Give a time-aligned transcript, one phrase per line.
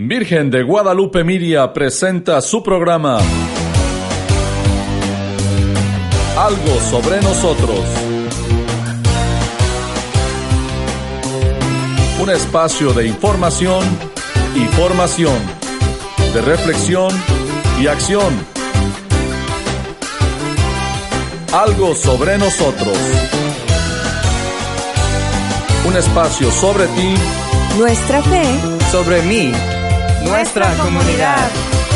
[0.00, 3.18] Virgen de Guadalupe Miria presenta su programa
[6.36, 7.80] Algo sobre nosotros.
[12.22, 13.84] Un espacio de información
[14.54, 15.36] y formación,
[16.32, 17.10] de reflexión
[17.82, 18.32] y acción.
[21.52, 22.96] Algo sobre nosotros.
[25.88, 27.14] Un espacio sobre ti.
[27.76, 28.44] Nuestra fe.
[28.92, 29.52] Sobre mí
[30.28, 31.87] nuestra comunidad.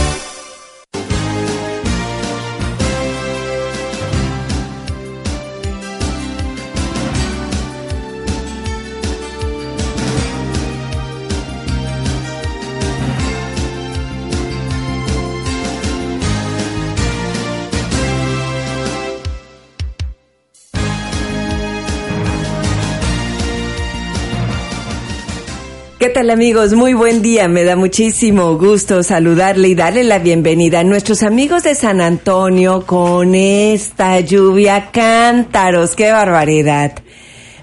[26.03, 26.73] ¿Qué tal amigos?
[26.73, 27.47] Muy buen día.
[27.47, 32.85] Me da muchísimo gusto saludarle y darle la bienvenida a nuestros amigos de San Antonio
[32.87, 35.95] con esta lluvia cántaros.
[35.95, 36.95] ¡Qué barbaridad!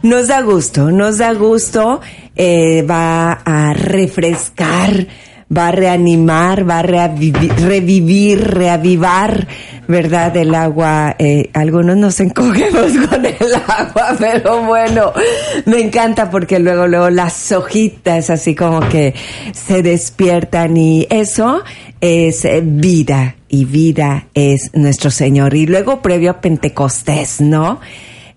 [0.04, 2.00] Nos da gusto, nos da gusto.
[2.34, 5.06] Eh, va a refrescar
[5.56, 9.48] va a reanimar, va a revivir, reavivar,
[9.88, 10.36] ¿verdad?
[10.38, 15.12] El agua, eh, algunos nos encogemos con el agua, pero bueno,
[15.66, 19.16] me encanta porque luego, luego las hojitas así como que
[19.54, 21.64] se despiertan y eso
[22.00, 25.56] es vida y vida es nuestro Señor.
[25.56, 27.80] Y luego previo a Pentecostés, ¿no?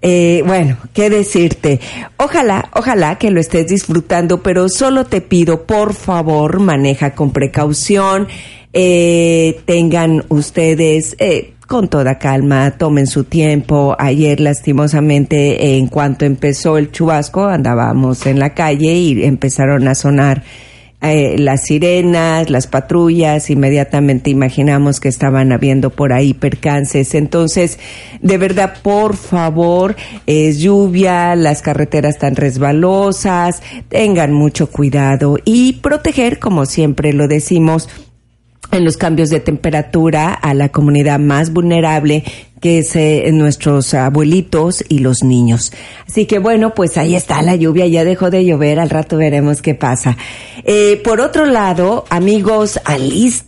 [0.05, 1.79] Eh, bueno, ¿qué decirte?
[2.17, 8.27] Ojalá, ojalá que lo estés disfrutando, pero solo te pido, por favor, maneja con precaución,
[8.73, 13.95] eh, tengan ustedes eh, con toda calma, tomen su tiempo.
[13.97, 20.43] Ayer, lastimosamente, en cuanto empezó el chubasco, andábamos en la calle y empezaron a sonar
[21.03, 27.15] eh, las sirenas, las patrullas, inmediatamente imaginamos que estaban habiendo por ahí percances.
[27.15, 27.81] Entonces,
[28.21, 29.97] de verdad, por favor,
[30.27, 37.89] es lluvia, las carreteras están resbalosas, tengan mucho cuidado y proteger, como siempre lo decimos,
[38.71, 42.25] en los cambios de temperatura a la comunidad más vulnerable
[42.63, 45.73] que es eh, nuestros abuelitos y los niños.
[46.09, 49.61] Así que bueno, pues ahí está la lluvia, ya dejó de llover, al rato veremos
[49.61, 50.17] qué pasa.
[50.65, 52.79] Eh, por otro lado, amigos,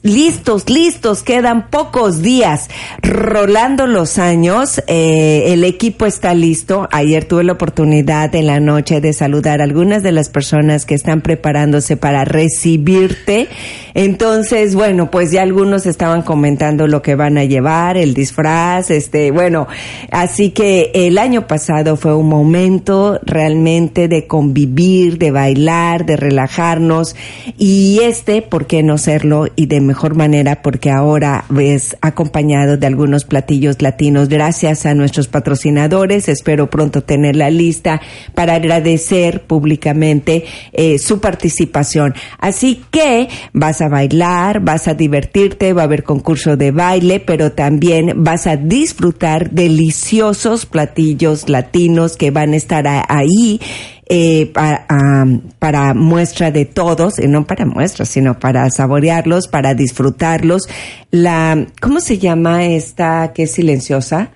[0.03, 2.69] listos, listos, quedan pocos días,
[3.03, 6.89] rolando los años, eh, el equipo está listo.
[6.91, 10.97] Ayer tuve la oportunidad en la noche de saludar a algunas de las personas que
[10.97, 13.47] están preparándose para recibirte.
[13.95, 19.31] Entonces, bueno, pues ya algunos estaban comentando lo que van a llevar, el disfraz, este,
[19.33, 19.69] bueno,
[20.11, 27.15] así que el año pasado fue un momento realmente de convivir, de bailar, de relajarnos
[27.59, 29.47] y este, ¿por qué no serlo?
[29.57, 34.31] Y de mejor manera porque ahora es acompañado de algunos platillos latinos.
[34.31, 38.01] Gracias a nuestros patrocinadores, espero pronto tener la lista
[38.35, 42.15] para agradecer públicamente eh, su participación.
[42.39, 47.53] Así que vas a bailar, vas a divertirte, va a haber concurso de baile, pero
[47.53, 53.61] también vas a disfrutar disfrutar deliciosos platillos latinos que van a estar ahí
[54.09, 60.69] eh, para, muestra de todos, y no para muestra, sino para saborearlos, para disfrutarlos.
[61.11, 64.31] La, ¿cómo se llama esta que es silenciosa?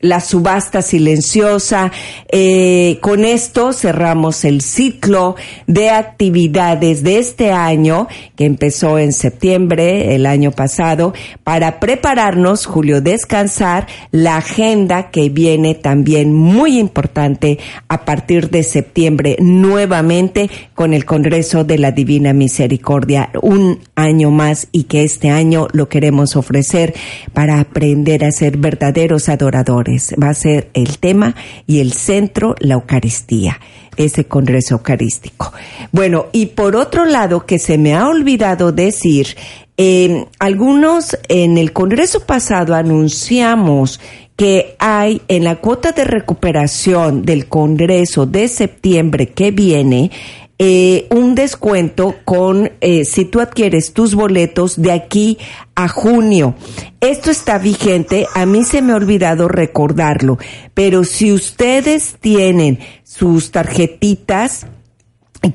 [0.00, 1.90] La subasta silenciosa.
[2.28, 5.36] Eh, con esto cerramos el ciclo
[5.66, 11.14] de actividades de este año, que empezó en septiembre el año pasado,
[11.44, 17.58] para prepararnos, Julio, descansar, la agenda que viene también muy importante
[17.88, 23.30] a partir de septiembre nuevamente con el Congreso de la Divina Misericordia.
[23.40, 26.94] Un año más y que este año lo queremos ofrecer
[27.32, 29.85] para aprender a ser verdaderos adoradores
[30.22, 31.34] Va a ser el tema
[31.66, 33.60] y el centro, la Eucaristía,
[33.96, 35.52] ese Congreso Eucarístico.
[35.92, 39.36] Bueno, y por otro lado, que se me ha olvidado decir,
[39.76, 44.00] eh, algunos en el Congreso pasado anunciamos
[44.36, 50.10] que hay en la cuota de recuperación del Congreso de septiembre que viene,
[50.58, 55.36] eh, un descuento con eh, si tú adquieres tus boletos de aquí
[55.74, 56.54] a junio.
[57.00, 60.38] Esto está vigente, a mí se me ha olvidado recordarlo,
[60.72, 64.66] pero si ustedes tienen sus tarjetitas,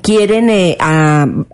[0.04, 0.78] quieren eh,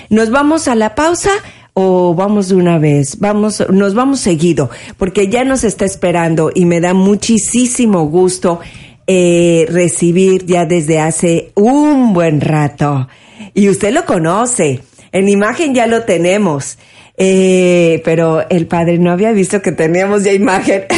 [0.09, 1.31] Nos vamos a la pausa
[1.73, 6.63] o vamos de una vez, vamos, nos vamos seguido, porque ya nos está esperando y
[6.63, 8.61] me da muchísimo gusto
[9.07, 13.09] eh, recibir ya desde hace un buen rato.
[13.53, 16.77] Y usted lo conoce, en imagen ya lo tenemos.
[17.17, 20.83] Eh, pero el padre no había visto que teníamos ya imagen.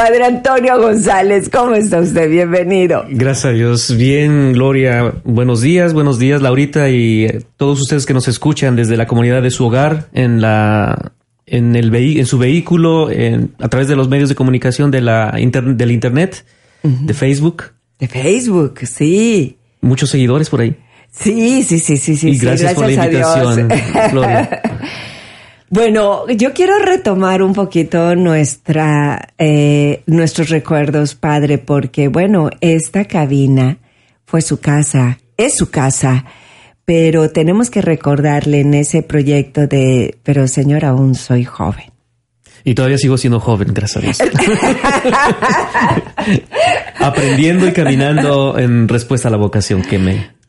[0.00, 2.30] Padre Antonio González, ¿cómo está usted?
[2.30, 3.04] Bienvenido.
[3.10, 3.96] Gracias a Dios.
[3.98, 5.12] Bien, Gloria.
[5.24, 7.26] Buenos días, buenos días, Laurita, y
[7.58, 11.12] todos ustedes que nos escuchan desde la comunidad de su hogar, en la
[11.44, 15.32] en el en su vehículo, en, a través de los medios de comunicación de la
[15.32, 16.46] del internet,
[16.82, 17.64] de Facebook.
[17.98, 19.58] De Facebook, sí.
[19.82, 20.76] Muchos seguidores por ahí.
[21.10, 22.30] Sí, sí, sí, sí, sí.
[22.30, 23.68] Y gracias, por la invitación,
[24.12, 24.62] Gloria.
[25.68, 33.78] Bueno, yo quiero retomar un poquito nuestra, eh, nuestros recuerdos, padre, porque bueno, esta cabina
[34.24, 36.24] fue su casa, es su casa,
[36.84, 41.92] pero tenemos que recordarle en ese proyecto de, pero señor, aún soy joven.
[42.64, 44.18] Y todavía sigo siendo joven, gracias a Dios.
[46.98, 50.39] Aprendiendo y caminando en respuesta a la vocación que me...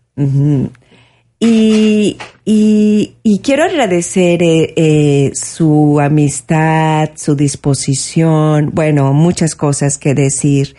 [1.43, 10.13] Y, y, y quiero agradecer eh, eh, su amistad, su disposición, bueno, muchas cosas que
[10.13, 10.75] decir.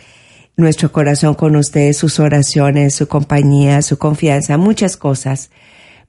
[0.54, 5.50] Nuestro corazón con usted, sus oraciones, su compañía, su confianza, muchas cosas.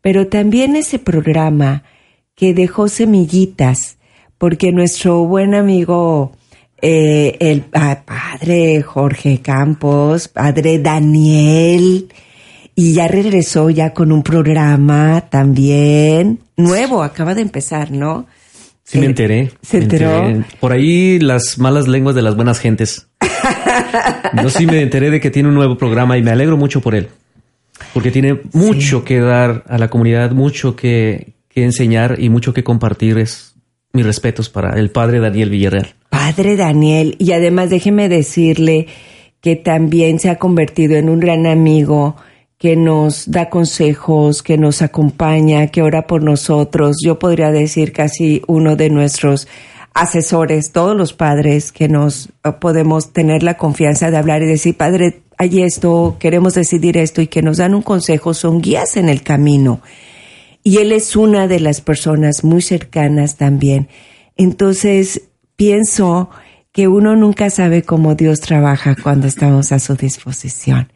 [0.01, 1.83] Pero también ese programa
[2.35, 3.97] que dejó semillitas,
[4.37, 6.33] porque nuestro buen amigo,
[6.81, 12.09] eh, el ah, padre Jorge Campos, padre Daniel,
[12.75, 18.25] y ya regresó ya con un programa también nuevo, acaba de empezar, ¿no?
[18.83, 19.51] Sí, me enteré.
[19.61, 20.43] ¿Se enteró?
[20.59, 23.07] Por ahí las malas lenguas de las buenas gentes.
[24.41, 26.95] Yo sí me enteré de que tiene un nuevo programa y me alegro mucho por
[26.95, 27.07] él.
[27.93, 32.63] Porque tiene mucho que dar a la comunidad, mucho que, que enseñar y mucho que
[32.63, 33.17] compartir.
[33.17, 33.55] Es
[33.93, 35.93] mis respetos para el padre Daniel Villarreal.
[36.09, 37.15] Padre Daniel.
[37.19, 38.87] Y además déjeme decirle
[39.39, 42.15] que también se ha convertido en un gran amigo
[42.63, 46.95] que nos da consejos, que nos acompaña, que ora por nosotros.
[47.03, 49.49] Yo podría decir casi uno de nuestros
[49.93, 54.77] asesores, todos los padres que nos eh, podemos tener la confianza de hablar y decir,
[54.77, 59.09] padre, hay esto, queremos decidir esto y que nos dan un consejo, son guías en
[59.09, 59.81] el camino.
[60.63, 63.89] Y él es una de las personas muy cercanas también.
[64.37, 65.23] Entonces,
[65.57, 66.29] pienso
[66.71, 70.92] que uno nunca sabe cómo Dios trabaja cuando estamos a su disposición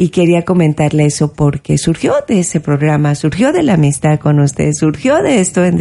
[0.00, 4.70] y quería comentarle eso porque surgió de ese programa, surgió de la amistad con usted,
[4.72, 5.64] surgió de esto.
[5.64, 5.76] En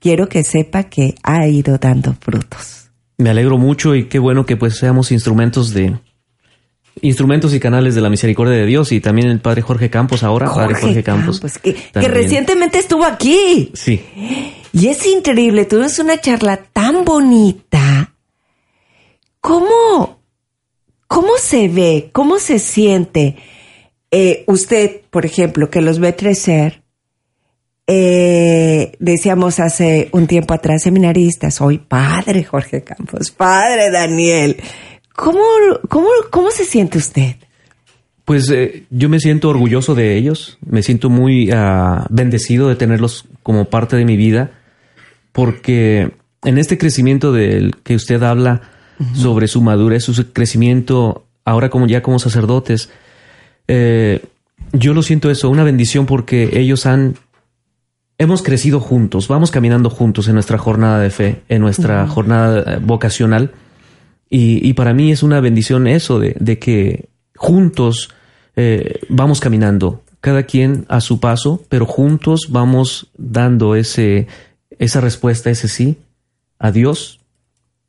[0.00, 2.90] quiero que sepa que ha ido dando frutos.
[3.18, 5.98] Me alegro mucho y qué bueno que pues seamos instrumentos de
[7.02, 10.46] instrumentos y canales de la misericordia de Dios y también el padre Jorge Campos ahora,
[10.46, 13.70] padre Jorge Campos, que, que, recientemente estuvo aquí.
[13.74, 14.02] Sí.
[14.72, 18.14] Y es increíble, tuvimos una charla tan bonita.
[19.42, 20.15] ¿Cómo
[21.08, 23.36] ¿Cómo se ve, cómo se siente
[24.10, 26.82] eh, usted, por ejemplo, que los ve crecer?
[27.86, 34.56] Eh, decíamos hace un tiempo atrás, seminaristas, soy padre Jorge Campos, padre Daniel.
[35.14, 35.40] ¿Cómo,
[35.88, 37.36] cómo, cómo se siente usted?
[38.24, 43.26] Pues eh, yo me siento orgulloso de ellos, me siento muy ah, bendecido de tenerlos
[43.44, 44.50] como parte de mi vida,
[45.30, 46.10] porque
[46.42, 48.62] en este crecimiento del que usted habla,
[49.14, 52.90] sobre su madurez, su crecimiento, ahora como ya como sacerdotes.
[53.68, 54.22] Eh,
[54.72, 57.16] yo lo siento eso, una bendición porque ellos han
[58.18, 62.78] hemos crecido juntos, vamos caminando juntos en nuestra jornada de fe, en nuestra jornada eh,
[62.82, 63.52] vocacional.
[64.28, 68.10] Y, para mí es una bendición eso de, que juntos
[68.56, 74.26] eh, vamos caminando, cada quien a su paso, pero juntos vamos dando ese,
[74.80, 75.98] esa respuesta, ese sí,
[76.58, 77.20] a Dios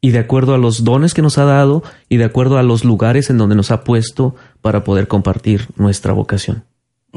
[0.02, 2.84] y de acuerdo a los dones que nos ha dado y de acuerdo a los
[2.84, 6.64] lugares en donde nos ha puesto para poder compartir nuestra vocación.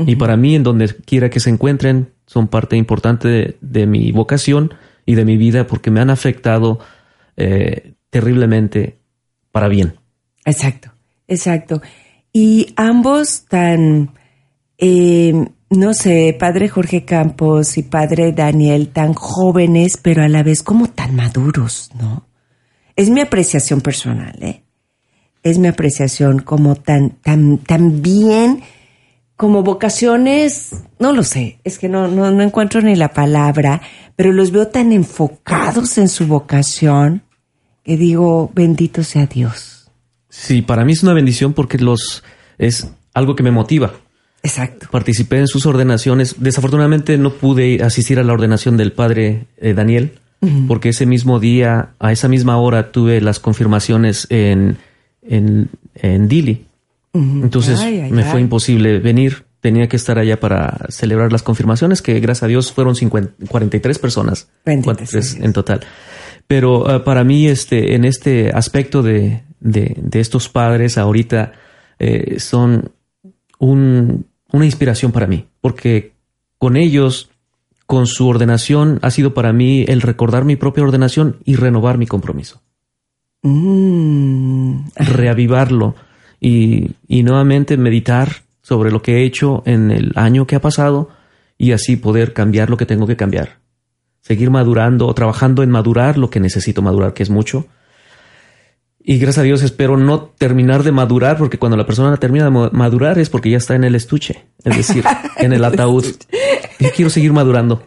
[0.07, 4.73] Y para mí, en donde quiera que se encuentren, son parte importante de, mi vocación
[5.05, 6.79] y de mi vida porque me han afectado
[7.37, 8.99] eh, terriblemente
[9.53, 9.95] para bien.
[10.47, 10.93] Exacto,
[11.29, 11.83] exacto.
[12.33, 14.13] Y ambos tan,
[14.79, 15.35] eh,
[15.69, 20.89] no sé, padre Jorge Campos y padre Daniel, tan jóvenes, pero a la vez como
[20.89, 22.30] tan maduros, ¿no?
[23.01, 24.63] Es mi apreciación personal, ¿eh?
[25.43, 28.61] Es mi apreciación como tan, tan, tan bien
[29.39, 33.81] como vocaciones, no lo sé, es que no, no, no encuentro ni la palabra,
[34.17, 37.23] pero los veo tan enfocados en su vocación
[37.83, 39.91] que digo, bendito sea Dios.
[40.29, 42.23] Sí, para mí es una bendición porque los
[42.59, 43.95] es algo que me motiva.
[44.43, 44.89] Exacto.
[44.91, 46.37] Participé en sus ordenaciones.
[46.39, 50.20] Desafortunadamente no pude asistir a la ordenación del padre eh, Daniel,
[50.67, 54.79] porque ese mismo día, a esa misma hora, tuve las confirmaciones en,
[55.23, 56.65] en, en Dili.
[57.13, 57.81] Entonces
[58.11, 59.45] me fue imposible venir.
[59.61, 64.49] Tenía que estar allá para celebrar las confirmaciones, que gracias a Dios fueron 43 personas
[64.65, 65.81] en total.
[66.47, 71.53] Pero ah, para mí, este, en este aspecto de, de, estos padres ahorita,
[71.99, 72.91] eh, son
[73.59, 76.13] un, una inspiración para mí, porque
[76.59, 77.31] con ellos,
[77.91, 82.07] con su ordenación, ha sido para mí el recordar mi propia ordenación y renovar mi
[82.07, 82.63] compromiso.
[83.43, 84.91] Mm.
[84.95, 85.97] Reavivarlo
[86.39, 91.09] y, y nuevamente meditar sobre lo que he hecho en el año que ha pasado
[91.59, 93.59] y así poder cambiar lo que tengo que cambiar.
[94.21, 97.67] Seguir madurando o trabajando en madurar lo que necesito madurar, que es mucho.
[99.11, 102.51] Y gracias a Dios espero no terminar de madurar, porque cuando la persona termina de
[102.71, 105.03] madurar es porque ya está en el estuche, es decir,
[105.37, 106.05] en el ataúd.
[106.79, 107.83] Yo quiero seguir madurando.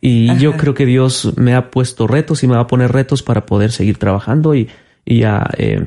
[0.00, 3.22] Y yo creo que Dios me ha puesto retos y me va a poner retos
[3.22, 4.70] para poder seguir trabajando y,
[5.04, 5.84] y ya eh,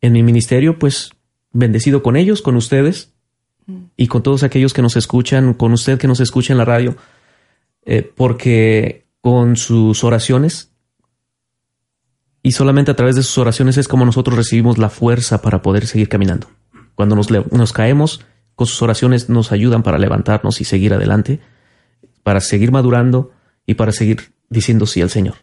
[0.00, 1.12] en mi ministerio, pues
[1.52, 3.12] bendecido con ellos, con ustedes
[3.96, 6.96] y con todos aquellos que nos escuchan, con usted que nos escucha en la radio,
[7.84, 10.71] eh, porque con sus oraciones
[12.42, 15.86] y solamente a través de sus oraciones es como nosotros recibimos la fuerza para poder
[15.86, 16.48] seguir caminando.
[16.94, 21.40] Cuando nos, nos caemos, con sus oraciones nos ayudan para levantarnos y seguir adelante,
[22.22, 23.32] para seguir madurando
[23.66, 25.36] y para seguir diciendo sí al Señor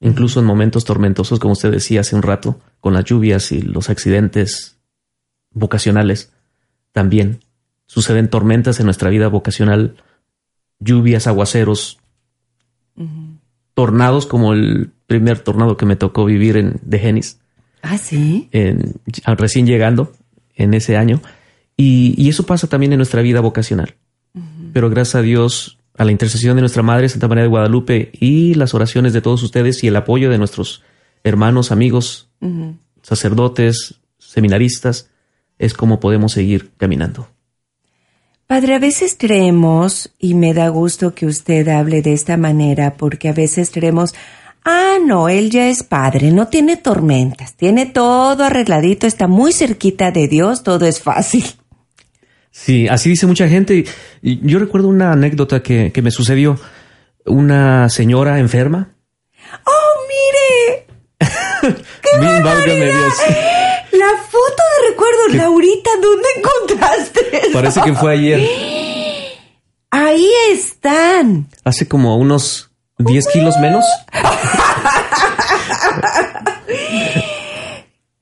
[0.00, 3.88] incluso en momentos tormentosos, como usted decía hace un rato, con las lluvias y los
[3.88, 4.78] accidentes
[5.52, 6.32] vocacionales,
[6.92, 7.40] también
[7.86, 9.96] suceden tormentas en nuestra vida vocacional,
[10.78, 11.98] lluvias, aguaceros,
[13.74, 17.38] tornados como el primer tornado que me tocó vivir en de Genis.
[17.82, 18.48] Ah, sí.
[19.38, 20.12] recién llegando
[20.54, 21.20] en ese año.
[21.76, 23.94] Y, eso pasa también en nuestra vida vocacional.
[24.72, 28.54] Pero gracias a Dios a la intercesión de nuestra Madre Santa María de Guadalupe y
[28.54, 30.82] las oraciones de todos ustedes y el apoyo de nuestros
[31.24, 32.28] hermanos, amigos,
[33.02, 35.10] sacerdotes, seminaristas,
[35.58, 37.28] es como podemos seguir caminando.
[38.46, 43.28] Padre, a veces creemos, y me da gusto que usted hable de esta manera, porque
[43.28, 44.14] a veces creemos,
[44.66, 50.10] ah, no, él ya es padre, no tiene tormentas, tiene todo arregladito, está muy cerquita
[50.10, 51.44] de Dios, todo es fácil.
[52.50, 53.84] Sí, así dice mucha gente.
[54.22, 56.58] Yo recuerdo una anécdota que, me sucedió.
[57.26, 58.94] Una señora enferma.
[59.66, 60.86] ¡Oh, mire!
[62.02, 63.14] ¡Qué Dios!
[63.92, 67.52] La foto de recuerdo, Laurita, ¿dónde encontraste?
[67.52, 68.40] Parece que fue ayer.
[69.90, 71.48] Ahí están.
[71.64, 73.84] Hace como unos 10 kilos menos.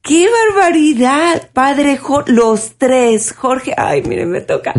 [0.03, 1.51] ¡Qué barbaridad!
[1.53, 4.75] Padre Jorge, los tres, Jorge, ay, mire, me toca.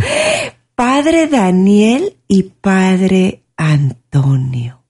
[0.75, 4.83] Padre Daniel y Padre Antonio.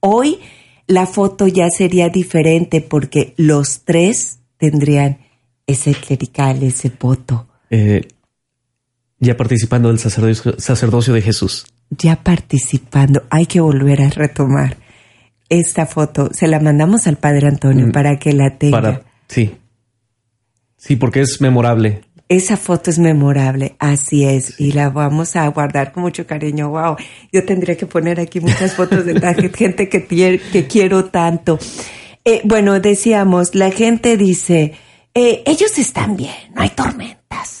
[0.00, 0.40] Hoy
[0.86, 5.18] la foto ya sería diferente porque los tres tendrían
[5.66, 7.46] ese clerical, ese voto.
[7.70, 8.08] Eh,
[9.20, 11.66] ya participando del sacerdocio, de Jesús.
[11.90, 13.24] Ya participando.
[13.30, 14.76] Hay que volver a retomar
[15.48, 16.30] esta foto.
[16.32, 17.92] Se la mandamos al Padre Antonio mm.
[17.92, 18.80] para que la tenga.
[18.80, 19.56] Para, sí.
[20.76, 22.02] Sí, porque es memorable.
[22.28, 26.70] Esa foto es memorable, así es, y la vamos a guardar con mucho cariño.
[26.70, 26.96] Wow,
[27.32, 31.58] yo tendría que poner aquí muchas fotos de la gente que, que quiero tanto.
[32.24, 34.74] Eh, bueno, decíamos, la gente dice,
[35.12, 37.59] eh, ellos están bien, no hay tormentas.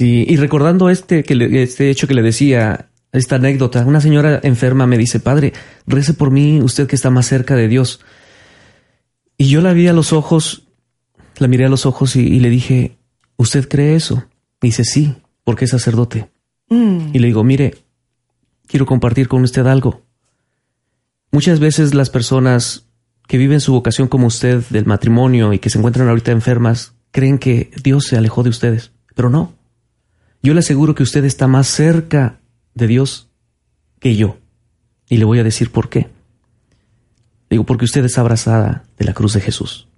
[0.00, 3.84] Sí, y recordando este, que este hecho que le decía, esta anécdota.
[3.84, 5.52] Una señora enferma me dice, Padre,
[5.86, 8.00] rece por mí, usted que está más cerca de Dios.
[9.36, 10.68] Y yo la vi a los ojos,
[11.36, 12.96] la miré a los ojos y, le dije,
[13.36, 14.24] ¿usted cree eso?
[14.62, 16.30] dice, sí, porque es sacerdote.
[16.70, 17.10] Mm.
[17.12, 17.76] Y le digo, mire,
[18.66, 20.00] quiero compartir con usted algo.
[21.30, 22.86] Muchas veces las personas
[23.28, 27.36] que viven su vocación como usted del matrimonio y que se encuentran ahorita enfermas, creen
[27.36, 29.59] que Dios se alejó de ustedes, pero no.
[30.42, 32.40] Yo le aseguro que usted está más cerca
[32.74, 33.28] de Dios
[33.98, 34.38] que yo.
[35.08, 36.08] Y le voy a decir por qué.
[37.50, 39.88] Digo, porque usted es abrazada de la cruz de Jesús.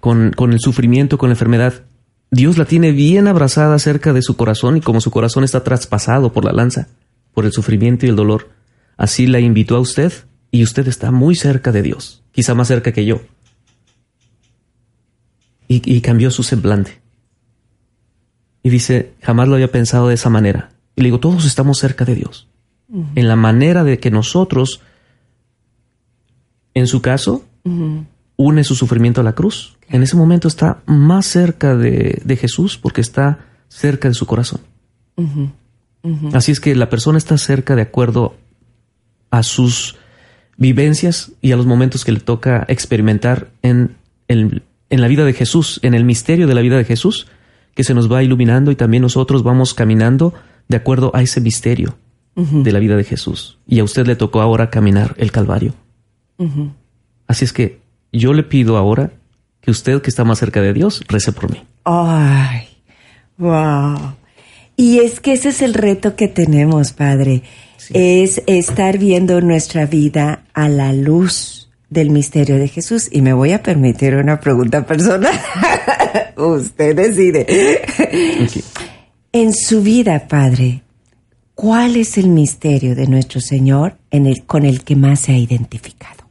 [0.00, 1.84] Con, con el sufrimiento, con la enfermedad.
[2.30, 6.32] Dios la tiene bien abrazada cerca de su corazón y como su corazón está traspasado
[6.32, 6.88] por la lanza,
[7.34, 8.50] por el sufrimiento y el dolor,
[8.96, 10.12] así la invitó a usted
[10.50, 13.20] y usted está muy cerca de Dios, quizá más cerca que yo.
[15.68, 17.01] Y, y cambió su semblante.
[18.62, 20.70] Y dice, jamás lo había pensado de esa manera.
[20.94, 22.48] Y le digo, todos estamos cerca de Dios.
[23.14, 24.82] En la manera de que nosotros,
[26.74, 27.44] en su caso,
[28.36, 29.76] une su sufrimiento a la cruz.
[29.88, 33.38] En ese momento está más cerca de, Jesús porque está
[33.68, 34.60] cerca de su corazón.
[36.32, 38.36] Así es que la persona está cerca de acuerdo
[39.30, 39.96] a sus
[40.56, 43.96] vivencias y a los momentos que le toca experimentar en,
[44.28, 47.26] en la vida de Jesús, en el misterio de la vida de Jesús,
[47.74, 50.34] que se nos va iluminando y también nosotros vamos caminando
[50.68, 51.96] de acuerdo a ese misterio
[52.34, 53.58] de la vida de Jesús.
[53.66, 55.74] Y a usted le tocó ahora caminar el Calvario.
[57.26, 57.80] Así es que
[58.12, 59.12] yo le pido ahora
[59.60, 61.62] que usted que está más cerca de Dios rece por mí.
[61.84, 62.68] Ay,
[63.38, 64.14] wow.
[64.76, 67.42] Y es que ese es el reto que tenemos, Padre.
[67.90, 71.61] Es estar viendo nuestra vida a la luz
[71.92, 73.08] del misterio de Jesús.
[73.10, 75.32] Y me voy a permitir una pregunta personal.
[76.36, 77.82] Usted decide.
[79.32, 80.82] En su vida, Padre,
[81.54, 85.36] ¿cuál es el misterio de nuestro Señor en el, con el que más se ha
[85.36, 86.22] identificado?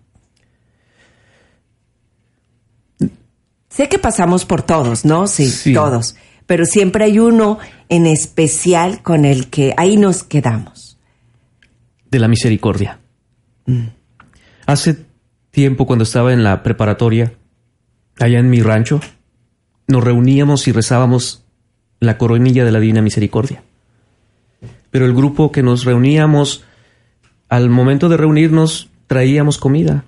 [3.70, 5.28] Sé que pasamos por todos, ¿no?
[5.28, 6.16] Sí, todos.
[6.46, 10.98] Pero siempre hay uno en especial con el que ahí nos quedamos.
[12.10, 13.00] De la misericordia.
[13.66, 13.88] Mm.
[14.66, 15.11] Hace
[15.52, 17.34] tiempo, cuando estaba en la preparatoria,
[18.20, 19.02] allá en mi rancho,
[19.88, 21.46] nos reuníamos y rezábamos
[22.00, 23.64] la coronilla de la Divina Misericordia.
[24.90, 26.64] Pero el grupo que nos reuníamos,
[27.50, 30.06] al momento de reunirnos, traíamos comida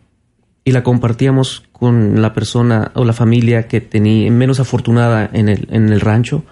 [0.66, 5.68] y la compartíamos con la persona o la familia que tenía menos afortunada en el,
[5.72, 6.44] en el rancho.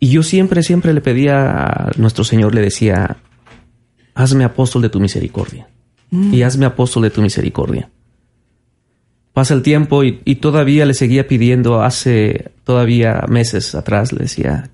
[0.00, 3.18] Y yo siempre, siempre le pedía a nuestro Señor, le decía,
[4.14, 5.68] hazme apóstol de tu misericordia.
[6.10, 6.34] Mm.
[6.34, 7.90] Y hazme apóstol de tu misericordia.
[9.32, 14.70] Pasa el tiempo y, todavía le seguía pidiendo, hace todavía meses atrás, le decía,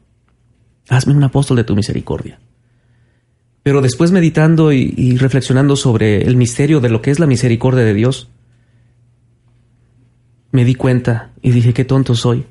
[0.88, 2.38] hazme un apóstol de tu misericordia.
[3.62, 7.92] Pero después meditando y, reflexionando sobre el misterio de lo que es la misericordia de
[7.92, 8.28] Dios,
[10.50, 12.46] me di cuenta y dije, qué tonto soy.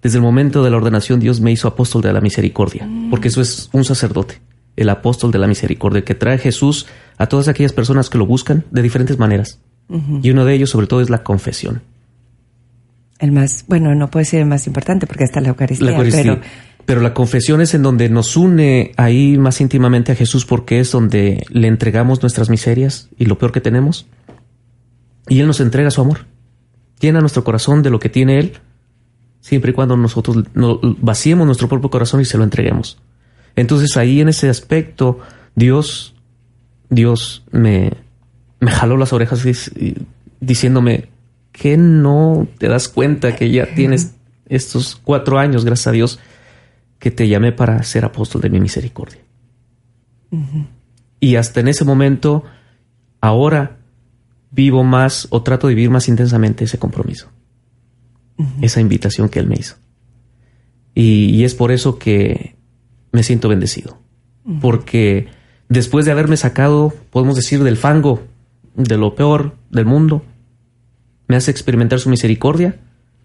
[0.00, 3.42] Desde el momento de la ordenación Dios me hizo apóstol de la misericordia, porque eso
[3.42, 4.40] es un sacerdote,
[4.76, 6.86] el apóstol de la misericordia, que trae Jesús
[7.20, 9.60] a todas aquellas personas que lo buscan de diferentes maneras.
[10.22, 11.82] Y uno de ellos, sobre todo, es la confesión.
[13.18, 15.94] El más, bueno, no puede ser el más importante porque está la Eucaristía.
[15.98, 16.40] Pero...
[16.86, 20.92] pero la confesión es en donde nos une ahí más íntimamente a Jesús porque es
[20.92, 24.06] donde le entregamos nuestras miserias y lo peor que tenemos.
[25.28, 26.20] Y Él nos entrega su amor.
[27.00, 28.52] Llena nuestro corazón de lo que tiene Él,
[29.42, 32.98] siempre y cuando nosotros vaciemos nuestro propio corazón y se lo entreguemos.
[33.56, 35.18] Entonces ahí en ese aspecto,
[35.54, 36.14] Dios,
[36.90, 37.92] Dios me,
[38.60, 39.42] me jaló las orejas
[40.40, 41.08] diciéndome
[41.52, 44.14] que no te das cuenta que ya tienes
[44.48, 46.18] estos cuatro años, gracias a Dios,
[46.98, 49.20] que te llamé para ser apóstol de mi misericordia.
[51.18, 52.44] Y hasta en ese momento,
[53.20, 53.78] ahora
[54.50, 57.28] vivo más o trato de vivir más intensamente ese compromiso,
[58.60, 59.76] esa invitación que Él me hizo.
[60.94, 62.56] Y, es por eso que
[63.12, 63.98] me siento bendecido,
[64.60, 65.28] porque
[65.70, 68.22] después de haberme sacado, podemos decir, del fango
[68.74, 70.22] de lo peor del mundo,
[71.28, 72.76] me hace experimentar su misericordia.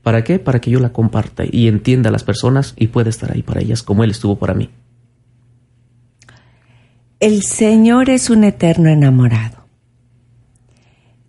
[0.04, 0.40] ¿Para qué?
[0.40, 3.62] Para que yo la comparta y entienda a las personas y pueda estar ahí para
[3.62, 4.70] ellas como Él estuvo para mí.
[7.20, 9.66] El Señor es un eterno enamorado.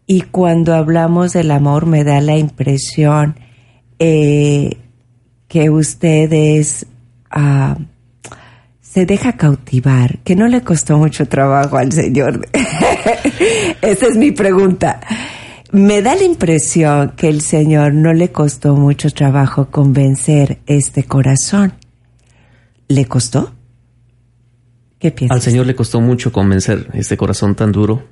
[0.07, 3.37] Y cuando hablamos del amor me da la impresión
[3.99, 4.77] eh,
[5.49, 6.87] que usted es...
[7.31, 7.79] Ah,
[8.97, 12.49] se deja cautivar, que no le costó mucho trabajo al Señor.
[13.83, 15.01] Esa es mi pregunta.
[15.71, 21.75] Me da la impresión que el Señor no le costó mucho trabajo convencer este corazón.
[22.89, 23.53] ¿Le costó?
[24.99, 25.37] ¿Qué piensas?
[25.37, 28.03] Al Señor le costó mucho convencer este corazón tan duro,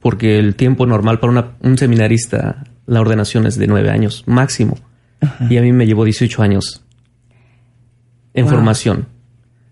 [0.00, 4.78] porque el tiempo normal para una- un seminarista, la ordenación es de nueve años máximo,
[5.50, 6.82] y a mí me llevó 18 años
[8.32, 8.54] en Wow.
[8.54, 9.14] formación.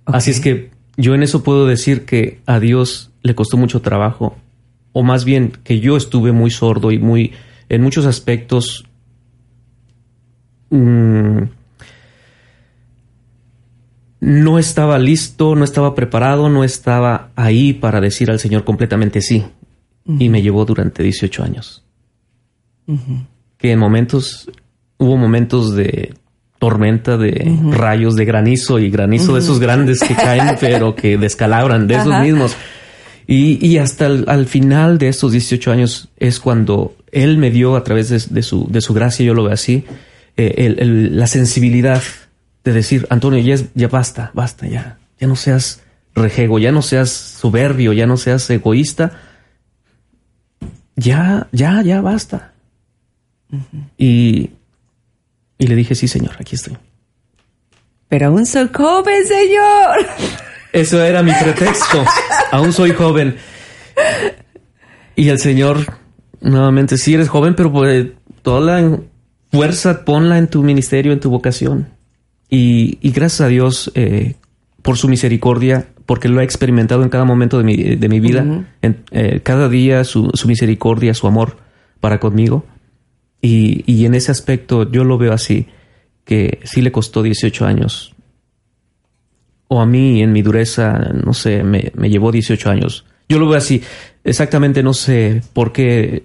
[0.06, 4.36] Así es que yo en eso puedo decir que a Dios le costó mucho trabajo,
[4.92, 7.32] o más bien que yo estuve muy sordo y muy,
[7.68, 8.84] en muchos aspectos,
[10.70, 11.42] mm,
[14.20, 19.44] no estaba listo, no estaba preparado, no estaba ahí para decir al Señor completamente sí.
[20.06, 21.84] Y me llevó durante 18 años.
[23.56, 24.50] Que en momentos,
[24.98, 26.14] hubo momentos de
[26.68, 31.86] tormenta, de rayos, de granizo y granizo de esos grandes que caen, pero que descalabran,
[31.86, 32.56] de esos mismos.
[33.26, 37.76] Y, y hasta el, al final de estos 18 años es cuando Él me dio
[37.76, 39.84] a través de, de su, de su gracia, yo lo veo así,
[40.36, 42.02] eh, el- el- la sensibilidad
[42.64, 45.82] de decir, Antonio, ya, es- ya basta, basta, ya, ya no seas
[46.14, 49.12] rejego, ya no seas soberbio, ya no seas egoísta,
[50.96, 52.52] ya, ya, ya basta.
[53.98, 54.50] y,
[55.58, 56.76] y le dije, sí, señor, aquí estoy.
[58.08, 60.06] Pero aún soy joven, señor.
[60.72, 62.04] Eso era mi pretexto.
[62.50, 63.36] Aún soy joven.
[65.14, 65.78] Y el Señor,
[66.40, 68.08] nuevamente, sí eres joven, pero pues,
[68.42, 68.98] toda la
[69.52, 71.88] fuerza ponla en tu ministerio, en tu vocación.
[72.48, 74.34] Y, y gracias a Dios eh,
[74.82, 78.66] por su misericordia, porque lo he experimentado en cada momento de mi, de mi vida,
[78.82, 81.56] en, eh, cada día su, su misericordia, su amor
[82.00, 82.64] para conmigo.
[83.44, 85.66] Y, y en ese aspecto yo lo veo así,
[86.24, 88.14] que sí le costó 18 años
[89.68, 93.04] o a mí en mi dureza, no sé, me, me llevó 18 años.
[93.28, 93.82] Yo lo veo así.
[94.22, 96.24] Exactamente no sé por qué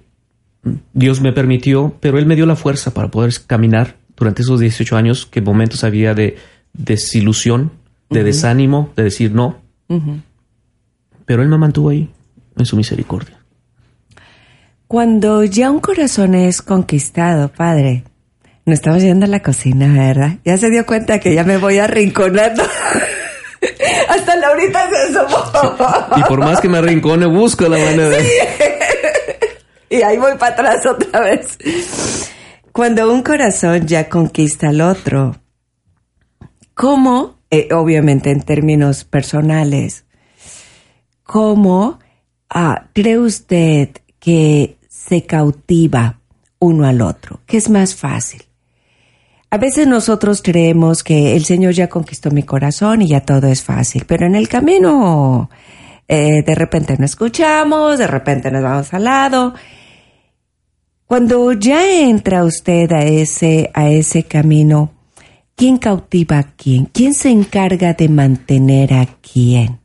[0.94, 4.96] Dios me permitió, pero Él me dio la fuerza para poder caminar durante esos 18
[4.98, 6.38] años, que momentos había de
[6.74, 7.72] desilusión,
[8.10, 9.58] de desánimo, de decir no.
[11.26, 12.10] Pero Él me mantuvo ahí,
[12.58, 13.39] en su misericordia.
[14.90, 18.06] Cuando ya un corazón es conquistado, padre,
[18.66, 20.40] no estamos yendo a la cocina, ¿verdad?
[20.44, 22.64] Ya se dio cuenta que ya me voy arrinconando.
[24.10, 26.18] Hasta Laurita se asomó.
[26.18, 28.26] Y por más que me arrincone, busco la manera de...
[29.92, 31.60] Y ahí voy para atrás otra vez.
[32.72, 35.36] Cuando un corazón ya conquista al otro,
[36.74, 40.06] ¿cómo, eh, obviamente en términos personales,
[41.22, 42.00] cómo
[42.50, 44.79] ah, cree usted que
[45.10, 46.20] se cautiva
[46.60, 47.42] uno al otro?
[47.48, 48.44] ¿Qué es más fácil?
[49.50, 53.64] A veces nosotros creemos que el Señor ya conquistó mi corazón y ya todo es
[53.64, 55.50] fácil, pero en el camino
[56.08, 59.56] eh, de repente no escuchamos, de repente nos vamos al lado.
[61.06, 64.92] Cuando ya entra usted a ese, a ese camino,
[65.56, 66.86] ¿quién cautiva a quién?
[66.86, 69.80] ¿Quién se encarga de mantener a quién?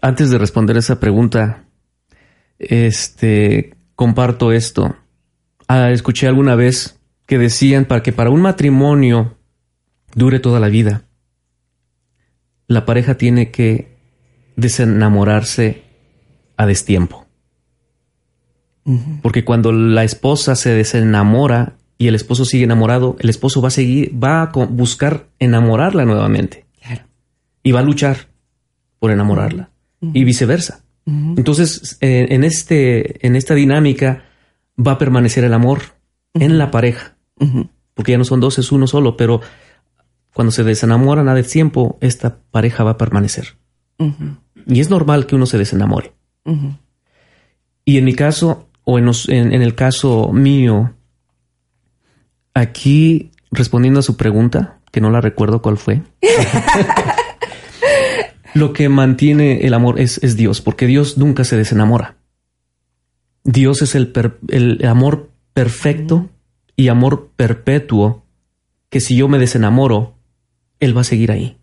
[0.00, 1.64] Antes de responder esa pregunta,
[2.58, 4.94] este, comparto esto.
[5.66, 9.36] Ah, escuché alguna vez que decían para que para un matrimonio
[10.14, 11.02] dure toda la vida,
[12.68, 13.96] la pareja tiene que
[14.56, 15.82] desenamorarse
[16.56, 17.26] a destiempo.
[19.20, 23.72] Porque cuando la esposa se desenamora y el esposo sigue enamorado, el esposo va a
[23.72, 27.02] seguir, va a buscar enamorarla nuevamente Claro.
[27.64, 28.28] y va a luchar
[29.00, 30.84] por enamorarla y viceversa.
[31.06, 34.24] Entonces, eh, en este, en esta dinámica
[34.76, 35.80] va a permanecer el amor
[36.34, 37.16] en la pareja,
[37.94, 39.40] porque ya no son dos, es uno solo, pero
[40.34, 43.56] cuando se desenamoran a tiempo, esta pareja va a permanecer.
[44.66, 46.12] Y es normal que uno se desenamore.
[47.84, 50.92] Y en mi caso, o en, los- en- en el caso mío,
[52.54, 56.02] aquí respondiendo a su pregunta, que no la recuerdo cuál fue.
[58.56, 62.16] Lo que mantiene el amor es, es Dios, porque Dios nunca se desenamora.
[63.44, 66.30] Dios es el, per- el amor perfecto
[66.74, 68.24] y amor perpetuo,
[68.88, 70.14] que si yo me desenamoro,
[70.80, 71.58] Él va a seguir ahí.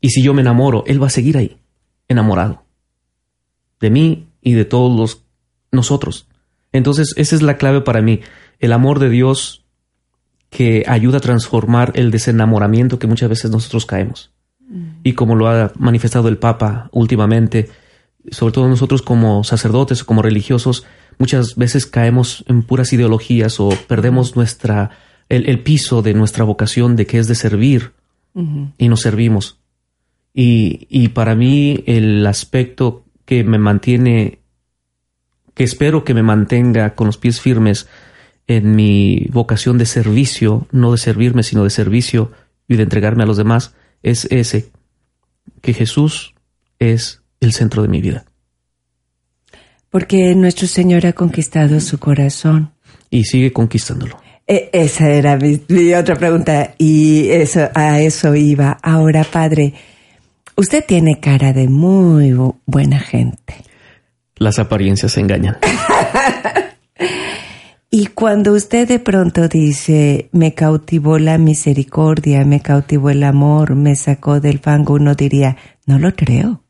[0.00, 1.56] Y si yo me enamoro, Él va a seguir ahí,
[2.06, 2.62] enamorado.
[3.80, 5.24] De mí y de todos los
[5.72, 6.28] nosotros.
[6.70, 8.20] Entonces, esa es la clave para mí.
[8.60, 9.64] El amor de Dios
[10.48, 14.33] que ayuda a transformar el desenamoramiento que muchas veces nosotros caemos.
[15.02, 17.68] Y como lo ha manifestado el Papa últimamente,
[18.30, 20.86] sobre todo nosotros como sacerdotes o como religiosos,
[21.18, 24.90] muchas veces caemos en puras ideologías o perdemos nuestra
[25.28, 27.92] el, el piso de nuestra vocación de que es de servir
[28.78, 29.58] y nos servimos.
[30.32, 34.40] Y, y para mí el aspecto que me mantiene,
[35.54, 37.88] que espero que me mantenga con los pies firmes
[38.48, 42.32] en mi vocación de servicio, no de servirme, sino de servicio
[42.66, 43.74] y de entregarme a los demás,
[44.04, 44.70] es ese,
[45.60, 46.34] que Jesús
[46.78, 48.24] es el centro de mi vida.
[49.90, 52.72] Porque nuestro Señor ha conquistado su corazón.
[53.10, 54.20] Y sigue conquistándolo.
[54.46, 58.78] E- esa era mi, mi otra pregunta y eso, a eso iba.
[58.82, 59.72] Ahora, padre,
[60.56, 63.54] usted tiene cara de muy bu- buena gente.
[64.36, 65.56] Las apariencias engañan.
[67.96, 73.94] Y cuando usted de pronto dice, me cautivó la misericordia, me cautivó el amor, me
[73.94, 76.64] sacó del fango, uno diría, no lo creo.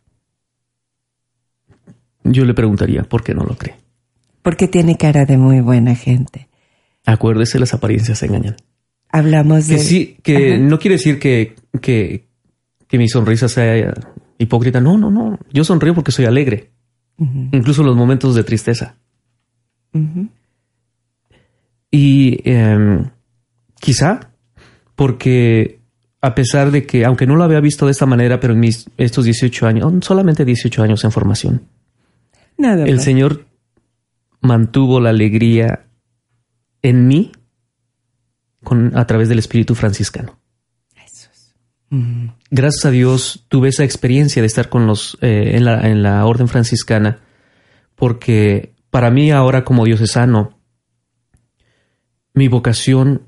[2.24, 3.74] Yo le preguntaría, ¿por qué no lo cree?
[4.42, 6.46] Porque tiene cara de muy buena gente.
[7.06, 8.56] Acuérdese, las apariencias engañan.
[9.08, 9.78] Hablamos Que de...
[9.78, 10.62] sí, que Ajá.
[10.62, 12.26] no quiere decir que, que,
[12.86, 13.94] que mi sonrisa sea
[14.36, 14.78] hipócrita.
[14.82, 15.38] No, no, no.
[15.54, 16.72] Yo sonrío porque soy alegre.
[17.18, 18.96] Incluso en los momentos de tristeza.
[21.96, 23.08] Y em,
[23.78, 24.32] quizá
[24.96, 25.78] porque
[26.20, 28.90] a pesar de que, aunque no lo había visto de esta manera, pero en mis
[28.96, 31.62] estos 18 años, solamente 18 años en formación,
[32.58, 32.98] Nada el.
[32.98, 33.46] Señor
[34.40, 35.84] mantuvo la alegría
[36.82, 37.30] en mí
[38.64, 40.36] con, a través del espíritu franciscano.
[42.50, 46.26] Gracias a Dios tuve esa experiencia de estar con los eh, en, la, en la
[46.26, 47.20] orden franciscana,
[47.94, 50.53] porque para mí ahora como diocesano,
[52.34, 53.22] mi vocación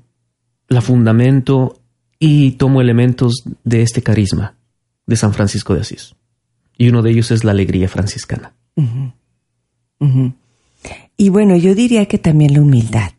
[0.67, 1.81] la fundamento
[2.19, 4.55] y tomo elementos de este carisma
[5.05, 6.15] de San Francisco de Asís.
[6.77, 8.53] Y uno de ellos es la alegría franciscana.
[11.15, 13.13] Y bueno, yo diría que también la humildad.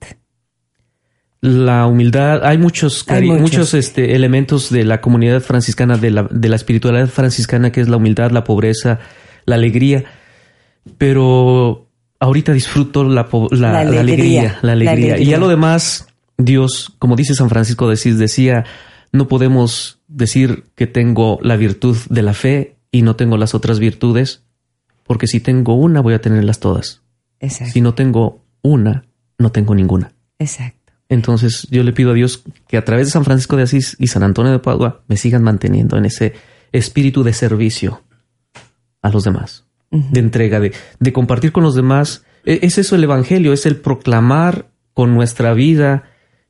[1.40, 6.48] La humildad, hay muchos, Hay muchos, este, elementos de la comunidad franciscana, de la, de
[6.48, 8.98] la espiritualidad franciscana, que es la humildad, la pobreza,
[9.44, 10.04] la alegría.
[10.98, 11.87] Pero
[12.20, 15.18] ahorita disfruto la, la- La la alegría, la alegría.
[15.18, 18.64] Y ya lo demás, Dios, como dice San Francisco de Asís, decía,
[19.12, 23.78] no podemos decir que tengo la virtud de la fe y no tengo las otras
[23.78, 24.42] virtudes,
[25.04, 27.02] porque si tengo una voy a tenerlas todas.
[27.40, 27.72] Exacto.
[27.72, 29.04] Si no tengo una,
[29.38, 30.12] no tengo ninguna.
[30.38, 30.92] Exacto.
[31.08, 34.08] Entonces yo le pido a Dios que a través de San Francisco de Asís y
[34.08, 36.34] San Antonio de Padua me sigan manteniendo en ese
[36.72, 38.02] espíritu de servicio
[39.00, 42.24] a los demás, de entrega, de, de compartir con los demás.
[42.44, 46.04] E- Es eso el Evangelio, es el proclamar con nuestra vida.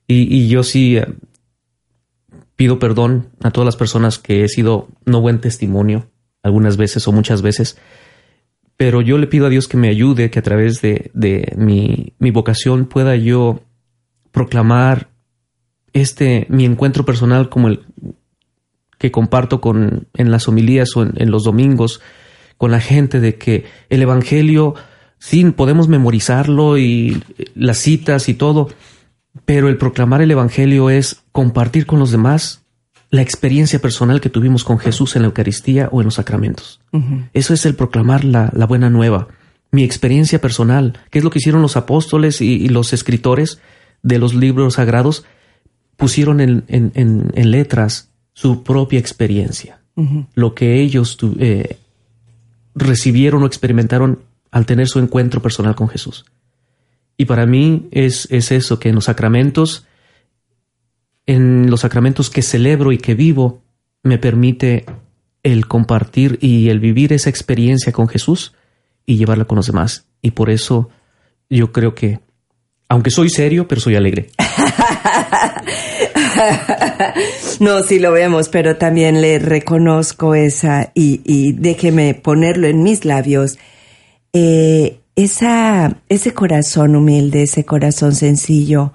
[0.07, 1.07] Y, y yo sí eh,
[2.57, 6.11] pido perdón a todas las personas que he sido no buen testimonio
[6.43, 7.79] algunas veces o muchas veces,
[8.77, 12.15] pero yo le pido a Dios que me ayude, que a través de, de mi,
[12.19, 13.61] mi vocación pueda yo
[14.31, 15.11] proclamar
[15.93, 17.81] este mi encuentro personal como el
[18.99, 22.01] que comparto con en las homilías o en, en los domingos
[22.59, 24.75] con la gente de que el evangelio
[25.19, 28.69] sí podemos memorizarlo y eh, las citas y todo,
[29.47, 32.63] pero el proclamar el evangelio es compartir con los demás
[33.11, 36.81] la experiencia personal que tuvimos con Jesús en la Eucaristía o en los sacramentos.
[37.33, 39.29] Eso es el proclamar la, la buena nueva,
[39.71, 43.61] mi experiencia personal, que es lo que hicieron los apóstoles y, y los escritores
[44.03, 45.25] de los libros sagrados,
[45.97, 49.81] pusieron en, en- en- en letras su propia experiencia,
[50.35, 51.77] lo que ellos tu- eh,
[52.75, 56.25] recibieron o experimentaron al tener su encuentro personal con Jesús.
[57.17, 59.87] Y para mí es, es eso, que en los sacramentos,
[61.27, 63.63] en los sacramentos que celebro y que vivo,
[64.03, 64.87] me permite
[65.43, 68.55] el compartir y el vivir esa experiencia con Jesús
[69.05, 70.07] y llevarla con los demás.
[70.23, 70.91] Y por eso
[71.51, 72.21] yo creo que,
[72.89, 74.31] aunque soy serio, pero soy alegre.
[77.61, 83.59] No, sí lo vemos, pero también le reconozco esa y, déjeme ponerlo en mis labios.
[84.33, 88.93] Eh, esa, ese corazón humilde, ese corazón sencillo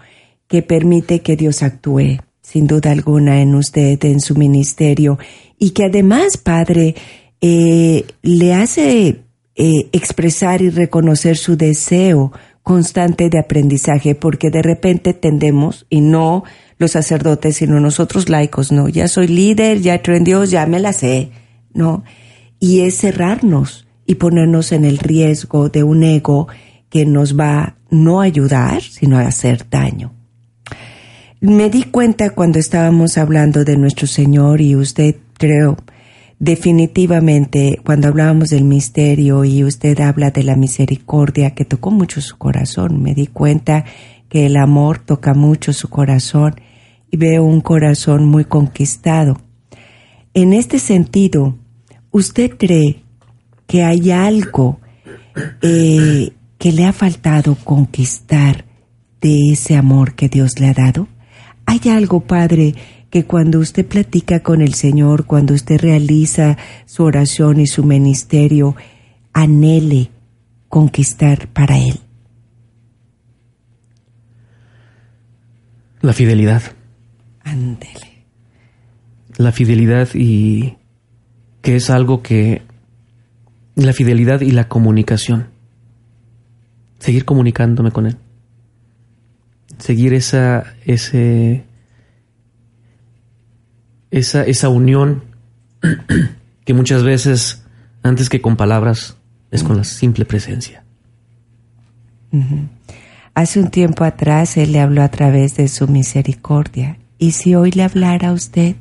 [0.47, 5.17] que permite que Dios actúe, sin duda alguna, en usted, en su ministerio,
[5.57, 6.95] y que además, Padre,
[7.41, 9.23] eh, le hace
[9.55, 12.31] eh, expresar y reconocer su deseo
[12.63, 16.43] constante de aprendizaje, porque de repente tendemos, y no
[16.77, 20.79] los sacerdotes, sino nosotros laicos, no, ya soy líder, ya creo en Dios, ya me
[20.79, 21.31] la sé,
[21.73, 22.03] no,
[22.59, 26.47] y es cerrarnos y ponernos en el riesgo de un ego
[26.89, 30.13] que nos va no ayudar, sino a hacer daño.
[31.41, 35.77] Me di cuenta cuando estábamos hablando de nuestro Señor y usted creo
[36.43, 42.37] definitivamente cuando hablábamos del misterio y usted habla de la misericordia que tocó mucho su
[42.37, 43.85] corazón, me di cuenta
[44.27, 46.55] que el amor toca mucho su corazón
[47.09, 49.39] y veo un corazón muy conquistado.
[50.33, 51.55] En este sentido,
[52.11, 53.03] ¿usted cree
[53.65, 54.81] que hay algo
[55.61, 58.65] eh, que le ha faltado conquistar
[59.21, 61.07] de ese amor que Dios le ha dado?
[61.65, 62.75] ¿Hay algo, Padre,
[63.13, 68.75] que cuando usted platica con el Señor, cuando usted realiza su oración y su ministerio,
[69.33, 70.09] anhele
[70.67, 71.99] conquistar para Él?
[76.01, 76.63] La fidelidad.
[77.43, 78.25] Ándele.
[79.37, 80.77] La fidelidad y
[81.61, 82.63] que es algo que
[83.75, 85.49] la fidelidad y la comunicación.
[86.97, 88.17] Seguir comunicándome con él.
[89.77, 91.63] Seguir esa ese
[94.13, 95.23] esa esa unión
[96.65, 97.63] que muchas veces
[98.03, 99.17] antes que con palabras
[99.51, 100.83] es con la simple presencia.
[103.33, 106.97] Hace un tiempo atrás Él le habló a través de su misericordia.
[107.17, 108.75] ¿Y si hoy le hablara a usted?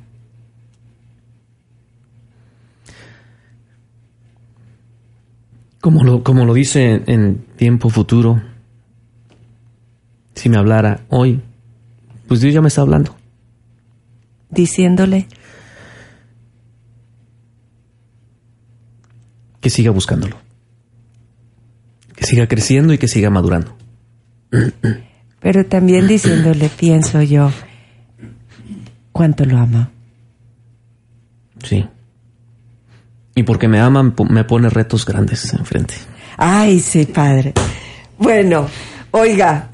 [5.80, 8.40] Como lo, como lo dice en tiempo futuro,
[10.34, 11.40] si me hablara hoy,
[12.28, 13.21] pues Dios ya me está hablando.
[14.52, 15.26] Diciéndole,
[19.60, 20.36] Que siga buscándolo.
[22.16, 23.76] Que siga creciendo y que siga madurando.
[25.40, 27.50] pero también diciéndole, pienso yo,
[29.12, 29.90] cuánto lo ama.
[31.62, 31.86] Sí.
[33.36, 35.94] Y porque me ama, me po- me pone retos grandes enfrente.
[36.36, 37.54] Ay, sí, padre.
[38.18, 38.66] Bueno,
[39.12, 39.68] oiga,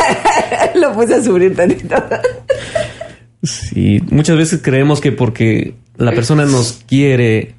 [0.74, 1.94] lo puse a subir tantito.
[3.42, 7.54] Sí, muchas veces creemos que porque la persona nos quiere,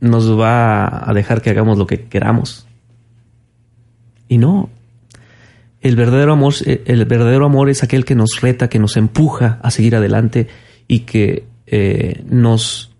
[0.00, 2.66] nos va a dejar que hagamos lo que queramos.
[4.28, 4.68] Y no.
[5.80, 9.70] El verdadero amor, el verdadero amor es aquel que nos reta, que nos empuja a
[9.70, 10.48] seguir adelante
[10.86, 12.90] y que eh, nos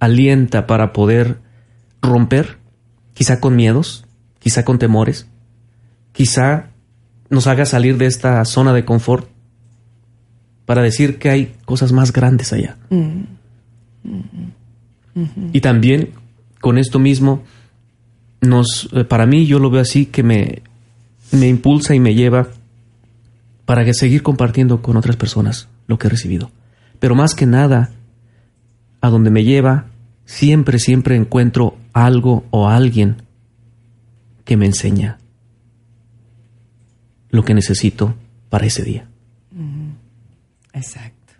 [0.00, 1.38] alienta para poder
[2.02, 2.58] romper,
[3.14, 4.04] quizá con miedos,
[4.40, 5.26] quizá con temores,
[6.12, 6.70] quizá
[7.30, 9.28] nos haga salir de esta zona de confort
[10.66, 12.76] para decir que hay cosas más grandes allá.
[15.52, 16.10] Y también
[16.60, 17.42] con esto mismo
[18.40, 20.62] nos eh, para mí yo lo veo así que me
[21.32, 22.48] me impulsa y me lleva
[23.64, 26.50] para que seguir compartiendo con otras personas lo que he recibido.
[27.00, 27.90] Pero más que nada
[29.00, 29.86] a donde me lleva
[30.24, 33.16] siempre siempre encuentro algo o alguien
[34.44, 35.18] que me enseña
[37.30, 38.14] lo que necesito
[38.48, 39.08] para ese día.
[40.74, 41.32] Exacto.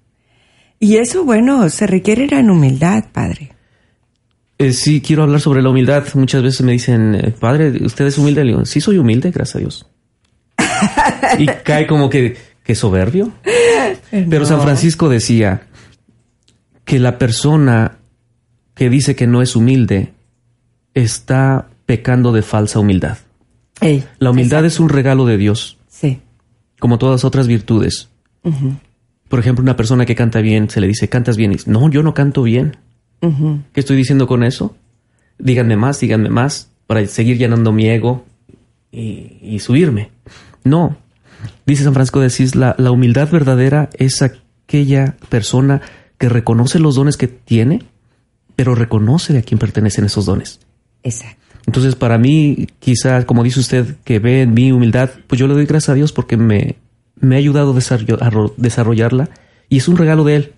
[0.81, 3.53] Y eso, bueno, se requiere gran humildad, padre.
[4.59, 6.05] Eh, sí, quiero hablar sobre la humildad.
[6.15, 8.45] Muchas veces me dicen, eh, padre, ¿usted es humilde?
[8.45, 9.87] Le digo, sí, soy humilde, gracias a Dios.
[11.39, 13.33] y cae como que, que soberbio.
[14.11, 15.67] Pero San Francisco decía
[16.85, 17.99] que la persona
[18.75, 20.13] que dice que no es humilde
[20.95, 23.19] está pecando de falsa humildad.
[23.81, 26.21] Ey, La humildad es un regalo de Dios, Sí.
[26.79, 28.09] como todas otras virtudes.
[29.35, 31.51] Por ejemplo, una persona que canta bien, se le dice, cantas bien.
[31.51, 32.77] Y dice, no, yo no canto bien.
[33.21, 34.77] ¿Qué estoy diciendo con eso?
[35.41, 38.25] Díganme más, díganme más, para seguir llenando mi ego
[38.93, 40.13] y, y subirme.
[40.63, 40.97] No.
[41.67, 45.83] Dice San Francisco de Asís, la, la humildad verdadera es aquella persona
[46.17, 47.83] que reconoce los dones que tiene,
[48.55, 50.61] pero reconoce de a quién pertenecen esos dones.
[51.03, 51.43] Exacto.
[51.67, 55.55] Entonces, para mí, quizás, como dice usted, que ve en mi humildad, pues yo le
[55.55, 56.77] doy gracias a Dios porque me,
[57.21, 59.31] me ha ayudado a desarroll- a ro- desarrollarla
[59.69, 60.53] y es un regalo de Él.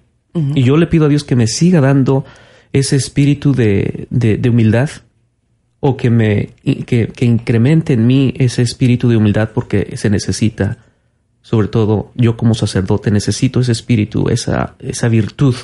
[0.55, 2.25] Y yo le pido a Dios que me siga dando
[2.73, 4.91] ese espíritu de, de- de humildad
[5.81, 6.51] o que me
[6.87, 10.79] que, que incremente en mí ese espíritu de humildad porque se necesita.
[11.43, 15.55] Sobre todo yo como sacerdote necesito ese espíritu, esa, esa virtud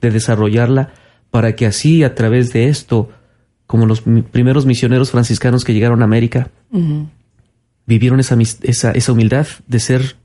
[0.00, 0.92] de desarrollarla
[1.30, 3.08] para que así a través de esto,
[3.66, 6.50] como los primeros misioneros franciscanos que llegaron a América,
[7.86, 10.16] vivieron esa, esa, esa humildad de ser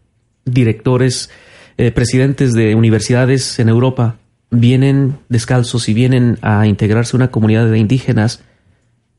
[0.45, 1.30] directores,
[1.78, 4.17] eh, presidentes de universidades en Europa,
[4.52, 8.43] vienen descalzos y vienen a integrarse a una comunidad de indígenas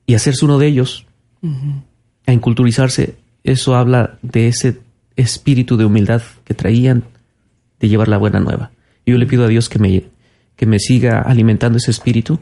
[0.07, 1.07] y hacerse uno de ellos,
[2.27, 3.15] a inculturizarse.
[3.45, 4.81] Eso habla de ese
[5.17, 7.05] espíritu de humildad que traían
[7.79, 8.73] de llevar la buena nueva.
[9.07, 10.05] Yo le pido a Dios que me,
[10.57, 12.39] que me siga alimentando ese espíritu.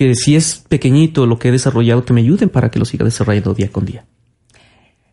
[0.00, 3.04] Que si es pequeñito lo que he desarrollado, que me ayuden para que lo siga
[3.04, 4.06] desarrollando día con día.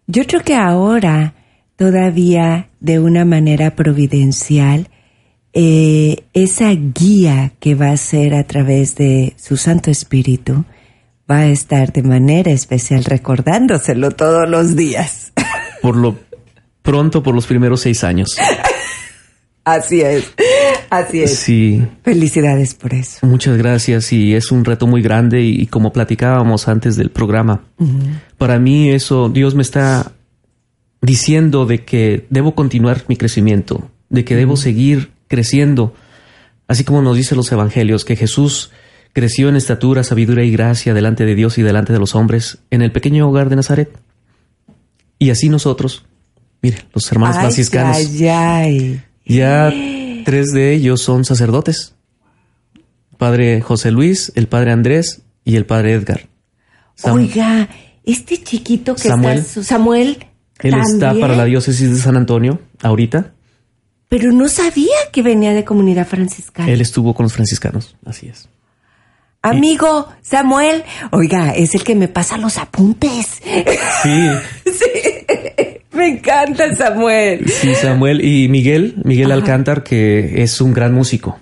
[0.06, 1.34] Yo creo que ahora,
[1.76, 4.88] todavía de una manera providencial,
[5.52, 10.64] eh, esa guía que va a ser a través de su Santo Espíritu
[11.30, 15.34] va a estar de manera especial recordándoselo todos los días.
[15.82, 16.16] Por lo
[16.82, 18.30] pronto, por los primeros seis años.
[19.66, 20.34] Así es,
[20.90, 21.36] así es.
[21.36, 23.26] Sí, Felicidades por eso.
[23.26, 27.64] muchas gracias y es un reto muy grande y, y como platicábamos antes del programa,
[28.38, 30.12] para mí eso, Dios me está
[31.02, 35.94] diciendo de que debo continuar mi crecimiento, de que debo seguir creciendo,
[36.68, 38.72] así como nos dicen los evangelios, que Jesús
[39.14, 42.82] creció en estatura, sabiduría y gracia delante de Dios y delante de los hombres en
[42.82, 43.90] el pequeño hogar de Nazaret.
[45.20, 46.06] Y así nosotros,
[46.62, 48.14] mire, los hermanos franciscanos,
[49.26, 49.70] ya
[50.28, 51.96] tres de ellos son sacerdotes.
[53.18, 56.28] Padre José Luis, el padre Andrés y el padre Edgar.
[57.04, 57.70] Oiga,
[58.04, 60.26] este chiquito que Samuel, está, Samuel,
[60.60, 63.36] él está para la diócesis de San Antonio ahorita.
[64.10, 66.70] Pero no sabía que venía de comunidad franciscana.
[66.70, 68.50] Él estuvo con los franciscanos, así es.
[69.42, 73.28] Amigo, Samuel, oiga, es el que me pasa los apuntes.
[74.04, 74.30] Sí.
[74.66, 75.26] sí.
[75.98, 77.50] Me encanta Samuel.
[77.50, 81.40] Sí, Samuel y Miguel, Miguel Alcántar, que es un gran músico.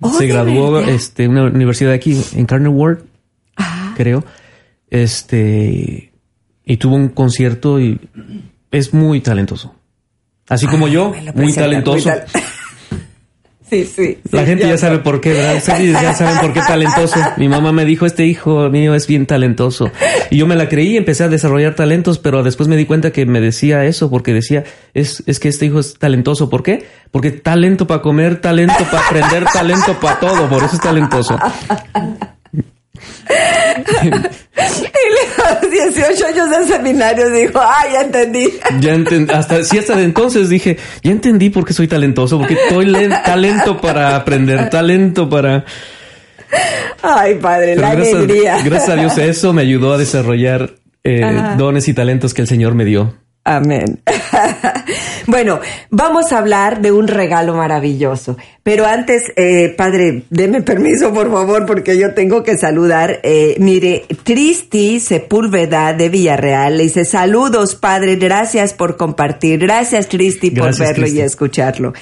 [0.00, 3.04] Oh, Se graduó este, en una universidad aquí, en Carnegie World,
[3.96, 4.24] creo.
[4.88, 6.12] Este,
[6.64, 7.98] y tuvo un concierto y
[8.70, 9.74] es muy talentoso.
[10.48, 12.10] Así como yo, muy talentoso.
[13.68, 14.18] Sí, sí.
[14.30, 15.60] La gente ya, sabe por qué, ¿verdad?
[16.00, 17.18] Ya saben por qué talentoso.
[17.36, 19.90] Mi mamá me dijo, este hijo mío es bien talentoso.
[20.30, 23.10] Y yo me la creí y empecé a desarrollar talentos, pero después me di cuenta
[23.10, 24.62] que me decía eso, porque decía,
[24.94, 26.48] es, es que este hijo es talentoso.
[26.48, 26.86] ¿Por qué?
[27.10, 31.36] Porque talento para comer, talento para aprender, talento para todo, por eso es talentoso.
[33.98, 38.52] y a los 18 años del seminario dijo, ah, ya entendí.
[38.80, 42.54] Ya entendí, hasta, sí, hasta de entonces dije, ya entendí por qué soy talentoso, porque
[42.54, 42.92] estoy
[43.24, 45.64] talento para aprender, talento para...
[47.02, 48.62] Ay, padre, la gracias, alegría.
[48.64, 52.74] Gracias a Dios eso me ayudó a desarrollar eh, dones y talentos que el Señor
[52.74, 53.14] me dio.
[53.48, 54.00] Amén.
[55.28, 58.36] bueno, vamos a hablar de un regalo maravilloso.
[58.64, 63.20] Pero antes, eh, padre, deme permiso, por favor, porque yo tengo que saludar.
[63.22, 69.60] Eh, mire, Tristi Sepúlveda de Villarreal le dice, saludos, padre, gracias por compartir.
[69.60, 71.92] Gracias, Tristi, por verlo y escucharlo.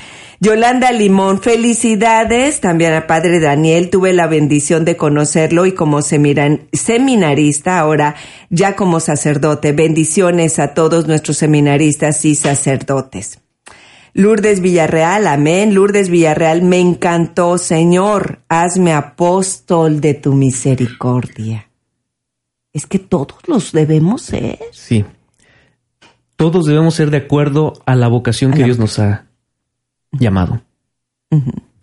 [0.40, 3.90] Yolanda Limón, felicidades también al padre Daniel.
[3.90, 8.16] Tuve la bendición de conocerlo y como seminarista, ahora
[8.50, 9.72] ya como sacerdote.
[9.72, 13.40] Bendiciones a todos nuestros seminaristas y sacerdotes.
[14.12, 15.74] Lourdes Villarreal, amén.
[15.74, 18.40] Lourdes Villarreal, me encantó, Señor.
[18.48, 21.70] Hazme apóstol de tu misericordia.
[22.72, 24.58] Es que todos los debemos ser.
[24.72, 25.04] Sí.
[26.36, 29.26] Todos debemos ser de acuerdo a la vocación que Dios nos ha
[30.18, 30.60] llamado.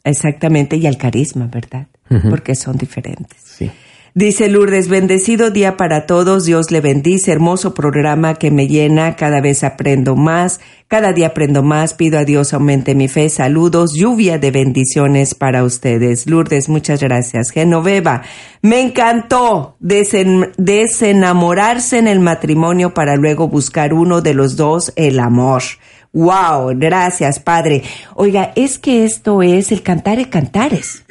[0.04, 1.88] Exactamente, y al carisma, ¿verdad?
[2.30, 3.40] Porque son diferentes.
[3.44, 3.70] Sí.
[4.14, 9.40] Dice Lourdes, bendecido día para todos, Dios le bendice, hermoso programa que me llena, cada
[9.40, 10.60] vez aprendo más,
[10.90, 15.64] cada día aprendo más, pido a Dios aumente mi fe, saludos, lluvia de bendiciones para
[15.64, 16.30] ustedes.
[16.30, 17.52] Lourdes, muchas gracias.
[17.52, 18.24] Genoveva,
[18.62, 25.62] me encantó desenamorarse en el matrimonio para luego buscar uno de los dos el amor.
[26.14, 27.84] Wow, gracias, Padre.
[28.16, 31.04] Oiga, es que esto es el cantar y cantares.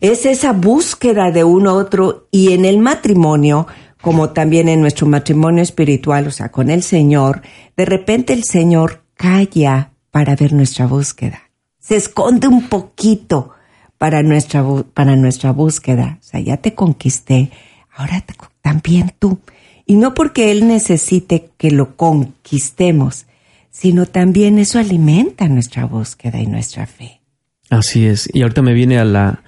[0.00, 3.68] Es esa búsqueda de uno otro y en el matrimonio,
[4.00, 7.42] como también en nuestro matrimonio espiritual, o sea, con el Señor,
[7.76, 11.50] de repente el Señor calla para ver nuestra búsqueda.
[11.78, 13.52] Se esconde un poquito
[13.96, 16.18] para nuestra, para nuestra búsqueda.
[16.20, 17.52] O sea, ya te conquisté,
[17.94, 18.24] ahora
[18.60, 19.38] también tú.
[19.86, 23.26] Y no porque Él necesite que lo conquistemos,
[23.72, 27.22] sino también eso alimenta nuestra búsqueda y nuestra fe.
[27.70, 28.28] Así es.
[28.32, 29.42] Y ahorita me viene a la,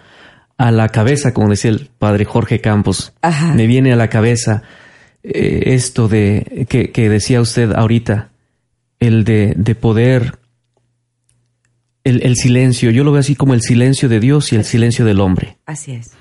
[0.57, 3.13] a la cabeza, como decía el padre Jorge Campos,
[3.55, 4.63] me viene a la cabeza
[5.23, 8.31] eh, esto de que, que, decía usted ahorita,
[8.99, 10.39] el de, de poder,
[12.03, 15.05] el, el, silencio, yo lo veo así como el silencio de Dios y el silencio
[15.05, 15.59] del hombre.
[15.67, 16.13] Así es.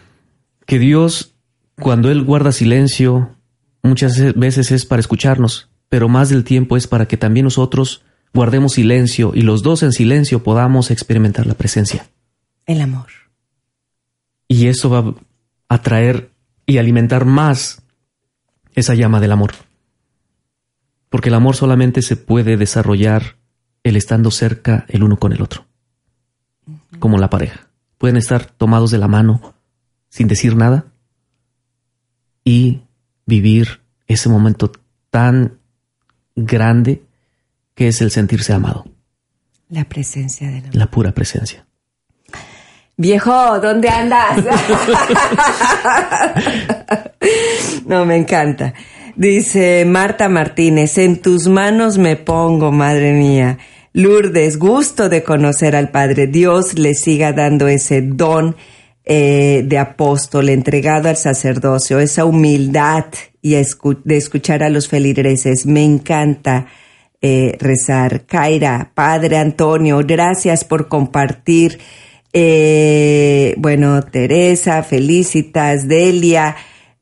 [0.65, 1.35] Que Dios,
[1.79, 3.37] cuando Él guarda silencio,
[3.81, 8.01] muchas veces es para escucharnos, pero más del tiempo es para que también nosotros
[8.33, 12.09] guardemos silencio y los dos en silencio podamos experimentar la presencia.
[12.65, 13.09] El amor.
[14.47, 15.13] Y eso va
[15.69, 16.31] a atraer
[16.65, 17.83] y alimentar más
[18.73, 19.51] esa llama del amor.
[21.09, 23.35] Porque el amor solamente se puede desarrollar
[23.83, 25.67] el estando cerca el uno con el otro.
[26.97, 27.67] Como la pareja.
[27.99, 29.53] Pueden estar tomados de la mano
[30.09, 30.87] sin decir nada
[32.43, 32.81] y
[33.27, 34.71] vivir ese momento
[35.11, 35.59] tan
[36.35, 37.01] grande
[37.75, 38.85] que es el sentirse amado.
[39.69, 41.65] La presencia de La pura presencia.
[42.95, 44.37] Viejo, ¿dónde andas?
[47.87, 48.75] no, me encanta.
[49.15, 53.57] Dice Marta Martínez, en tus manos me pongo, madre mía.
[53.93, 56.27] Lourdes, gusto de conocer al Padre.
[56.27, 58.55] Dios le siga dando ese don
[59.05, 63.05] eh, de apóstol entregado al sacerdocio, esa humildad
[63.41, 65.65] y de escuchar a los feligreses.
[65.65, 66.67] Me encanta
[67.21, 68.25] eh, rezar.
[68.25, 71.79] Kaira, Padre Antonio, gracias por compartir.
[72.33, 76.55] Eh, bueno, Teresa, Felicitas, Delia.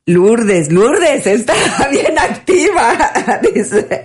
[0.06, 1.54] Lourdes, Lourdes está
[1.92, 3.40] bien activa.
[3.54, 4.04] Dice,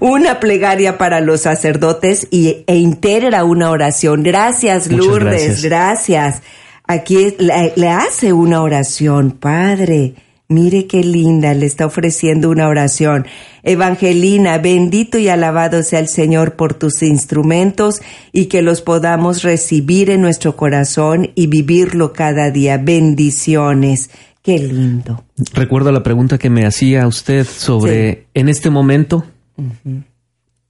[0.00, 4.22] una plegaria para los sacerdotes y, e integra una oración.
[4.22, 6.42] Gracias, Lourdes, gracias.
[6.86, 10.14] Aquí le, hace una oración, Padre.
[10.48, 13.26] Mire qué linda, le está ofreciendo una oración.
[13.64, 18.00] Evangelina, bendito y alabado sea el Señor por tus instrumentos
[18.32, 22.78] y que los podamos recibir en nuestro corazón y vivirlo cada día.
[22.78, 24.10] Bendiciones.
[24.40, 25.24] Qué lindo.
[25.52, 29.24] Recuerdo la pregunta que me hacía usted sobre en este momento.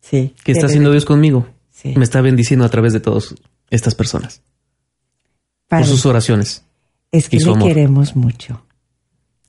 [0.01, 0.35] Sí.
[0.43, 1.47] ¿Qué está haciendo Dios conmigo?
[1.71, 1.93] Sí.
[1.95, 3.35] Me está bendiciendo a través de todas
[3.69, 4.41] estas personas.
[5.69, 6.65] Por sus oraciones.
[7.13, 8.63] Es que le queremos mucho.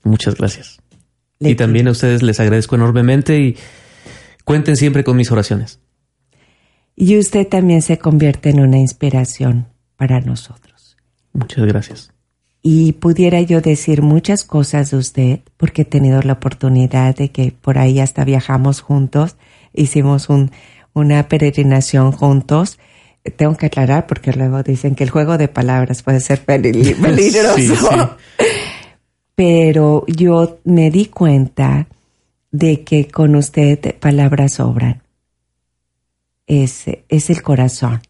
[0.03, 0.79] Muchas gracias.
[1.39, 3.57] y también a ustedes les agradezco enormemente y
[4.43, 5.79] cuenten siempre con mis oraciones.
[6.95, 10.97] Y usted también se convierte en una inspiración para nosotros.
[11.33, 12.11] Muchas gracias.
[12.63, 17.51] Y pudiera yo decir muchas cosas de usted, porque he tenido la oportunidad de que
[17.51, 19.37] por ahí hasta viajamos juntos,
[19.73, 20.51] hicimos un,
[20.93, 22.79] una peregrinación juntos.
[23.35, 28.17] Tengo que aclarar porque luego dicen que el juego de palabras puede ser peligroso
[29.37, 31.85] pero yo me di cuenta
[32.49, 35.03] de que con usted palabras sobran.
[36.47, 38.01] Es, es el corazón,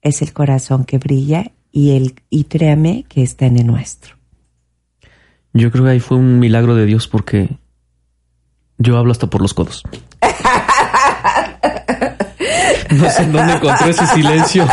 [0.00, 4.14] es el corazón que brilla y, el, y créame que está en el nuestro.
[5.52, 7.48] Yo creo que ahí fue un milagro de Dios porque
[8.76, 9.82] yo hablo hasta por los codos.
[12.90, 14.66] No sé dónde encontré ese silencio.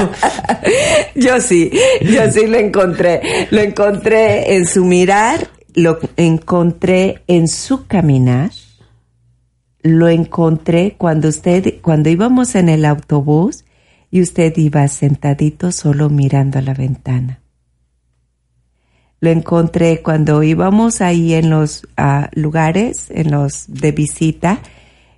[1.16, 3.48] Yo sí, yo sí lo encontré.
[3.52, 8.52] Lo encontré en su mirar lo encontré en su caminar,
[9.82, 13.66] lo encontré cuando usted, cuando íbamos en el autobús
[14.10, 17.42] y usted iba sentadito solo mirando a la ventana.
[19.20, 24.60] Lo encontré cuando íbamos ahí en los ah, lugares, en los de visita,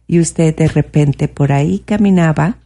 [0.08, 2.58] y usted de repente por ahí caminaba,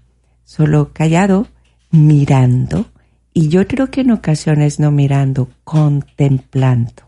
[0.43, 1.47] solo callado,
[1.91, 2.87] mirando,
[3.33, 7.03] y yo creo que en ocasiones no mirando, contemplando.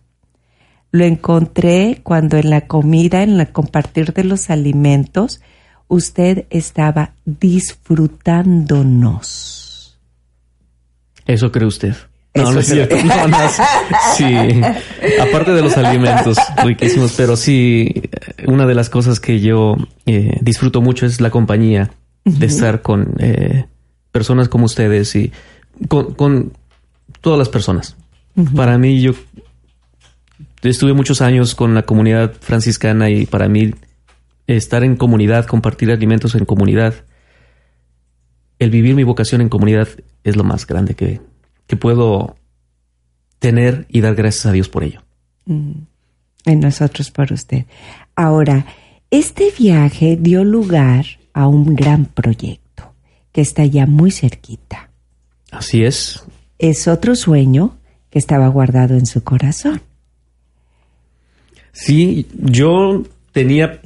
[0.92, 5.42] Lo encontré cuando en la comida, en la compartir de los alimentos,
[5.88, 10.00] usted estaba disfrutándonos.
[11.26, 11.96] Eso cree usted.
[12.36, 12.96] No, no es cierto.
[14.18, 14.26] Sí.
[15.22, 18.10] Aparte de los alimentos riquísimos, pero sí,
[18.48, 19.76] una de las cosas que yo
[20.06, 21.92] eh, disfruto mucho es la compañía
[22.26, 23.66] de estar con eh,
[24.12, 25.32] personas como ustedes y
[25.88, 26.54] con,
[27.22, 27.96] todas las personas.
[28.56, 29.14] Para mí, yo
[30.62, 33.74] estuve muchos años con la comunidad franciscana y para mí
[34.48, 36.94] estar en comunidad, compartir alimentos en comunidad,
[38.60, 39.88] el vivir mi vocación en comunidad
[40.24, 41.22] es lo más grande que,
[41.80, 42.36] puedo
[43.40, 45.02] tener y dar gracias a Dios por ello.
[45.46, 45.72] Mm.
[46.46, 47.66] En nosotros por usted.
[48.16, 48.68] Ahora,
[49.10, 52.94] este viaje dio lugar a un gran proyecto
[53.32, 54.90] que está ya muy cerquita.
[55.52, 56.24] Así es.
[56.60, 57.78] Es otro sueño
[58.10, 59.82] que estaba guardado en su corazón.
[61.72, 63.82] Sí, yo tenía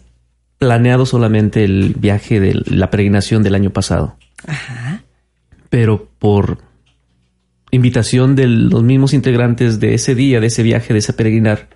[0.57, 4.17] planeado solamente el viaje de la peregrinación del año pasado.
[4.45, 5.03] Ajá.
[5.69, 6.59] Pero por
[7.71, 11.69] invitación de los mismos integrantes de ese día, de ese viaje, de ese peregrinar,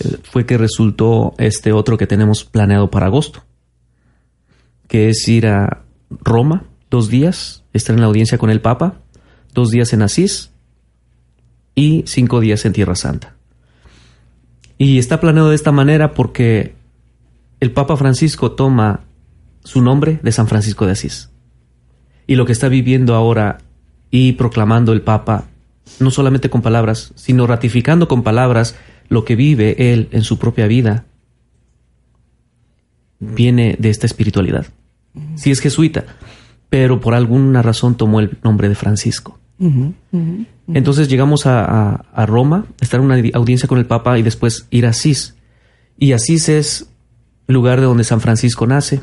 [0.00, 3.44] eh, fue que resultó este otro que tenemos planeado para agosto,
[4.92, 5.84] que es ir a
[6.20, 9.00] Roma dos días, estar en la audiencia con el Papa,
[9.54, 10.50] dos días en Asís
[11.74, 13.34] y cinco días en Tierra Santa.
[14.76, 16.74] Y está planeado de esta manera porque
[17.60, 19.00] el Papa Francisco toma
[19.64, 21.30] su nombre de San Francisco de Asís.
[22.26, 23.60] Y lo que está viviendo ahora
[24.10, 25.46] y proclamando el Papa,
[26.00, 28.76] no solamente con palabras, sino ratificando con palabras
[29.08, 31.06] lo que vive él en su propia vida,
[33.20, 34.66] viene de esta espiritualidad.
[35.34, 36.04] Si es jesuita,
[36.68, 39.38] pero por alguna razón tomó el nombre de Francisco.
[40.68, 44.90] Entonces llegamos a, Roma, estar en una audiencia con el Papa y después ir a
[44.90, 45.36] Asís.
[45.98, 46.88] Y Asís es
[47.46, 49.00] el lugar de donde San Francisco nace.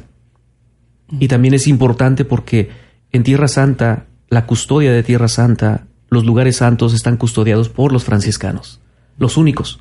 [1.20, 2.70] Y también es importante porque
[3.12, 8.03] en Tierra Santa, la custodia de Tierra Santa, los lugares santos están custodiados por los
[8.03, 8.80] franciscanos,
[9.18, 9.80] los únicos.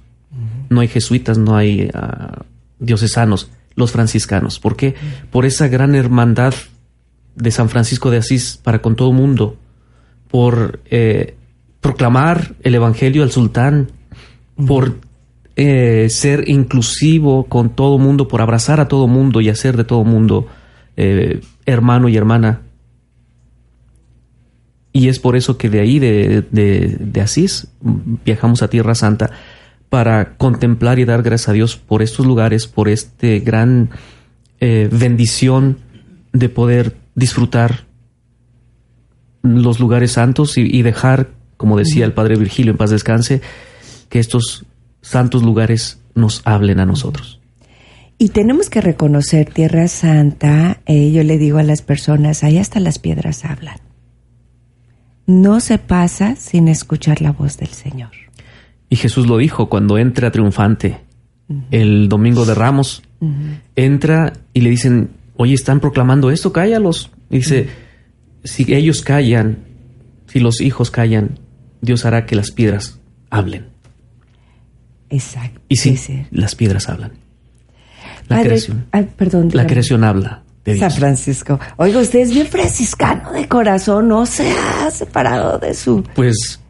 [0.68, 2.42] No hay jesuitas, no hay uh,
[2.78, 4.58] diocesanos, los franciscanos.
[4.58, 4.94] ¿Por qué?
[5.30, 6.52] Por esa gran hermandad
[7.36, 9.56] de San Francisco de Asís para con todo mundo
[10.30, 11.36] por eh,
[11.80, 13.92] proclamar el Evangelio al sultán,
[14.66, 14.98] por
[15.56, 20.04] eh, ser inclusivo con todo mundo, por abrazar a todo mundo y hacer de todo
[20.04, 20.46] mundo
[20.96, 22.62] eh, hermano y hermana.
[24.92, 27.68] Y es por eso que de ahí, de, de, de Asís,
[28.24, 29.30] viajamos a Tierra Santa
[29.88, 33.90] para contemplar y dar gracias a Dios por estos lugares, por este gran
[34.60, 35.78] eh, bendición
[36.32, 37.86] de poder disfrutar
[39.42, 43.40] los lugares santos y, y dejar, como decía el Padre Virgilio en paz descanse,
[44.08, 44.66] que estos
[45.00, 47.40] santos lugares nos hablen a nosotros.
[48.18, 52.80] Y tenemos que reconocer Tierra Santa, eh, yo le digo a las personas, ahí hasta
[52.80, 53.78] las piedras hablan.
[55.26, 58.10] No se pasa sin escuchar la voz del Señor.
[58.90, 61.00] Y Jesús lo dijo cuando entra triunfante
[61.70, 63.02] el domingo de Ramos.
[63.76, 67.10] Entra y le dicen, oye, están proclamando esto, cállalos.
[67.30, 67.68] Y dice,
[68.44, 69.58] si ellos callan,
[70.26, 71.38] si los hijos callan,
[71.80, 72.98] Dios hará que las piedras
[73.30, 73.66] hablen.
[75.10, 75.60] Exacto.
[75.68, 77.12] Y sí, las piedras hablan.
[78.28, 78.86] La Padre- creación.
[78.92, 79.48] ay, perdón.
[79.52, 80.90] La creación habla de San.
[80.90, 81.58] Francisco.
[81.76, 86.02] Oiga, usted es bien franciscano de corazón, no se ha separado de su...
[86.14, 86.60] Pues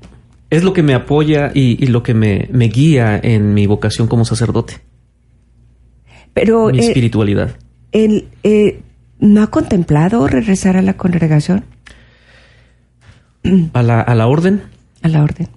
[0.50, 4.08] es lo que me apoya y, y lo que me, me guía en mi vocación
[4.08, 4.80] como sacerdote,
[6.34, 7.56] Pero mi eh, espiritualidad.
[7.92, 8.80] él, eh,
[9.20, 11.64] ¿no ha contemplado regresar a la congregación?
[13.72, 14.62] A la, a la orden,
[15.02, 15.48] A la orden.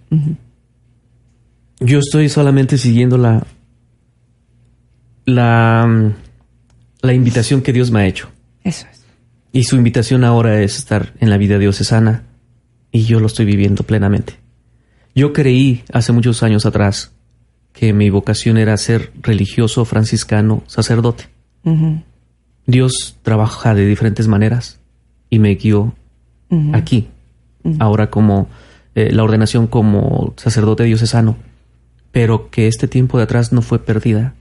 [1.80, 3.46] Yo estoy solamente siguiendo la,
[5.26, 6.14] la, mm,
[7.02, 8.30] la invitación que Dios me ha hecho.
[8.64, 9.04] Eso es.
[9.52, 12.24] Y su invitación ahora es estar en la vida diocesana
[12.92, 14.36] y yo lo estoy viviendo plenamente.
[15.14, 17.12] Yo creí hace muchos años atrás
[17.74, 21.26] que mi vocación era ser religioso, franciscano, sacerdote.
[22.66, 24.80] Dios trabaja de diferentes maneras
[25.30, 25.94] y me guió
[26.74, 27.08] aquí,
[27.80, 28.48] ahora como
[28.96, 31.38] eh, la ordenación como sacerdote diocesano,
[32.12, 34.34] pero que este tiempo de atrás no fue perdida,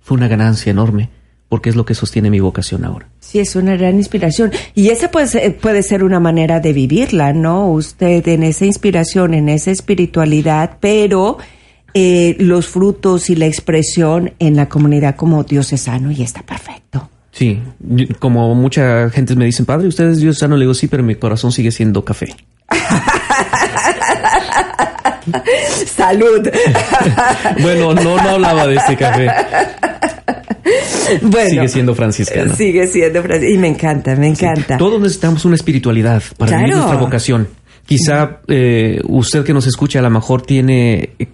[0.00, 1.10] fue una ganancia enorme,
[1.48, 3.08] porque es lo que sostiene mi vocación ahora.
[3.20, 4.50] Sí, es una gran inspiración.
[4.74, 7.68] Y esa puede ser, puede ser una manera de vivirla, ¿no?
[7.70, 11.38] Usted en esa inspiración, en esa espiritualidad, pero
[11.94, 17.08] eh, los frutos y la expresión en la comunidad como diocesano y está perfecto.
[17.30, 17.62] Sí,
[18.18, 21.52] como mucha gente me dicen, padre, usted es diocesano, le digo sí, pero mi corazón
[21.52, 22.34] sigue siendo café.
[25.86, 26.48] Salud.
[27.60, 29.28] bueno, no, no hablaba de este café.
[31.22, 32.54] bueno, Sigue siendo franciscano.
[32.54, 33.54] Sigue siendo franciscano.
[33.54, 34.76] Y me encanta, me encanta.
[34.76, 37.48] Todos necesitamos una espiritualidad para vivir nuestra vocación.
[37.86, 41.28] Quizá eh, usted que nos escucha a lo mejor tiene eh,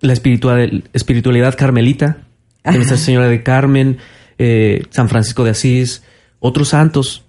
[0.00, 2.18] la espiritual- espiritualidad carmelita,
[2.64, 3.98] de Nuestra Señora de Carmen,
[4.38, 6.02] eh, San Francisco de Asís,
[6.38, 7.24] otros santos.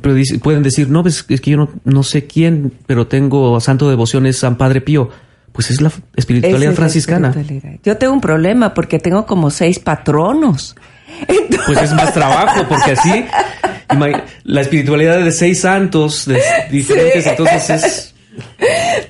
[0.00, 3.58] Pero dice- pueden decir, no, pues, es que yo no, no sé quién, pero tengo
[3.60, 5.10] santo devoción, es San Padre Pío.
[5.54, 7.28] Pues es la espiritualidad es franciscana.
[7.30, 7.80] espiritualidad.
[7.82, 10.74] Yo tengo un problema porque tengo como seis patronos.
[11.28, 13.24] Entonces, Pues es más trabajo, porque así
[14.44, 16.40] la espiritualidad de seis santos de-
[16.70, 17.30] diferentes, Sí.
[17.30, 18.10] entonces es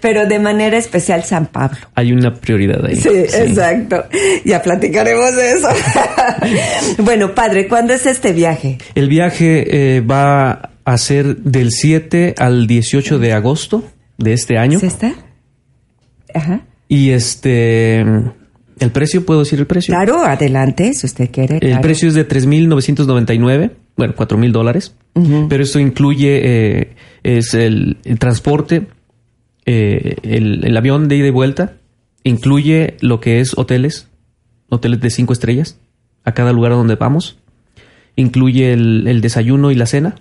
[0.02, 1.78] pero de manera especial San Pablo.
[1.94, 2.96] hay una prioridad ahí.
[2.96, 4.04] Sí, exacto.
[4.44, 5.68] Ya platicaremos de eso.
[6.98, 8.76] bueno, padre, ¿cuándo es este viaje?
[8.94, 13.82] El viaje eh, va a ser del 7 al 18 de agosto
[14.18, 14.76] de este año.
[14.76, 15.12] ¿Es esta?
[16.34, 16.60] Ajá.
[16.88, 18.04] Y este
[18.80, 19.94] el precio, ¿puedo decir el precio?
[19.94, 21.54] Claro, adelante, si usted quiere.
[21.54, 21.82] El claro.
[21.82, 24.94] precio es de 3.999, bueno, 4.000 dólares,
[25.48, 28.86] pero esto incluye eh, es el, el transporte,
[29.64, 31.74] eh, el, el avión de ida y vuelta,
[32.24, 34.08] incluye lo que es hoteles,
[34.68, 35.78] hoteles de cinco estrellas,
[36.24, 37.38] a cada lugar a donde vamos,
[38.16, 40.16] incluye el, el desayuno y la cena,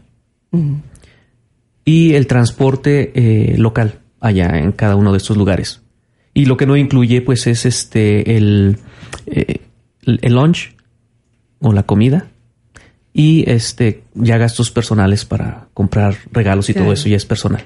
[1.86, 5.83] y el transporte eh, local allá en cada uno de estos lugares.
[6.34, 8.78] Y lo que no incluye, pues, es este el,
[9.28, 9.60] eh,
[10.06, 10.76] el, lunch
[11.60, 12.28] o la comida
[13.14, 16.86] y este ya gastos personales para comprar regalos y Claro.
[16.88, 17.64] todo eso ya es personal.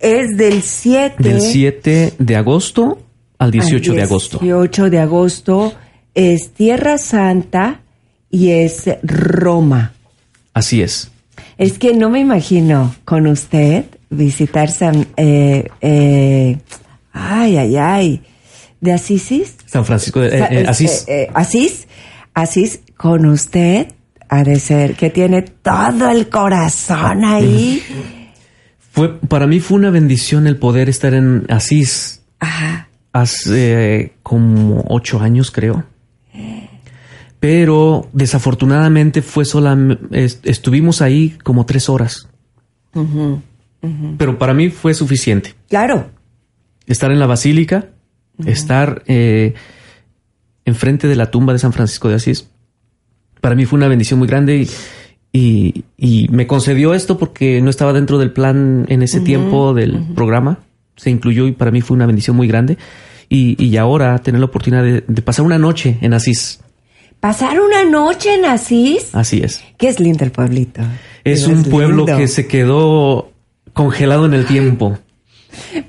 [0.00, 2.98] Es del 7 Del 7 de agosto
[3.38, 4.38] al 18 de agosto.
[4.38, 5.74] 18 de agosto
[6.14, 7.80] es Tierra Santa
[8.30, 9.92] y es Roma.
[10.54, 11.10] Así es.
[11.58, 15.06] Es que no me imagino con usted visitar San...
[15.16, 16.56] eh, eh,
[17.12, 18.22] ay, ay, ay.
[18.80, 19.56] ¿De Asís?
[19.66, 21.06] San Francisco de eh, eh, Asís.
[21.34, 21.86] Asís.
[22.34, 23.88] Asís, con usted
[24.28, 27.82] ha de ser que tiene todo el corazón ahí.
[28.90, 32.88] Fue, para mí fue una bendición el poder estar en Asís Ajá.
[33.14, 35.84] hace eh, como ocho años, creo.
[37.40, 39.76] Pero desafortunadamente fue sola,
[40.12, 42.28] est- estuvimos ahí como tres horas.
[44.18, 45.54] Pero para mí fue suficiente.
[45.68, 46.10] Claro,
[46.86, 47.88] estar en la basílica,
[48.46, 49.54] estar eh,
[50.64, 52.48] enfrente de la tumba de San Francisco de Asís.
[53.40, 54.68] Para mí fue una bendición muy grande y,
[55.32, 60.00] y, y me concedió esto porque no estaba dentro del plan en ese tiempo del
[60.14, 60.60] programa.
[60.96, 62.78] Se incluyó y para mí fue una bendición muy grande.
[63.28, 66.60] Y, y ahora tener la oportunidad de, de pasar una noche en Asís.
[67.18, 69.08] ¿Pasar una noche en Asís?
[69.14, 69.62] Así es.
[69.78, 70.82] Que es lindo el pueblito.
[71.24, 72.16] Es un pueblo lindo.
[72.18, 73.30] que se quedó
[73.72, 74.98] congelado en el tiempo.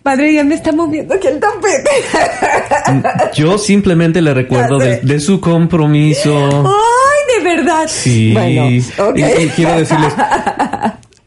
[0.01, 1.89] Padre, ya me está moviendo aquí el tapete.
[3.36, 6.66] Yo simplemente le recuerdo de, su compromiso.
[6.66, 7.86] ¡Ay, de verdad!
[7.88, 8.34] Sí.
[8.34, 8.78] Bueno, y,
[9.24, 10.14] y quiero decirles,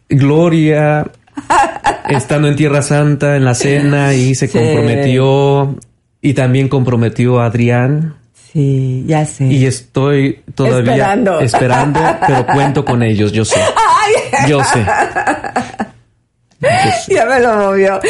[0.09, 1.07] Gloria,
[2.09, 4.59] estando en Tierra Santa, en la cena, y se Sí.
[4.59, 5.77] comprometió,
[6.23, 8.17] y también comprometió a Adrián.
[8.53, 9.45] Sí, ya sé.
[9.47, 11.41] Y estoy todavía Esperando.
[11.41, 13.61] esperando, pero cuento con ellos, yo sé.
[14.49, 14.85] Yo sé.
[17.09, 18.01] Ya me lo movió.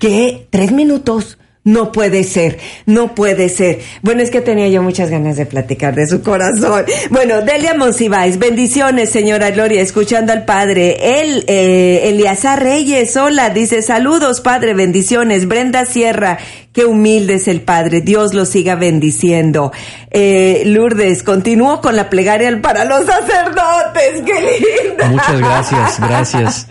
[0.00, 0.46] ¿Qué?
[0.50, 1.38] ¿Tres minutos?
[1.66, 3.78] No puede ser, no puede ser.
[4.02, 6.84] Bueno, es que tenía yo muchas ganas de platicar de su corazón.
[7.08, 11.22] Bueno, Delia Monsiváis, bendiciones, señora Gloria, escuchando al padre.
[11.22, 15.48] Él, eh, Eliazar Reyes, hola, dice saludos, padre, bendiciones.
[15.48, 16.38] Brenda Sierra,
[16.74, 19.72] qué humilde es el padre, Dios lo siga bendiciendo.
[20.10, 25.06] Eh, Lourdes, continúo con la plegaria para los sacerdotes, qué lindo.
[25.06, 26.68] Muchas gracias, gracias.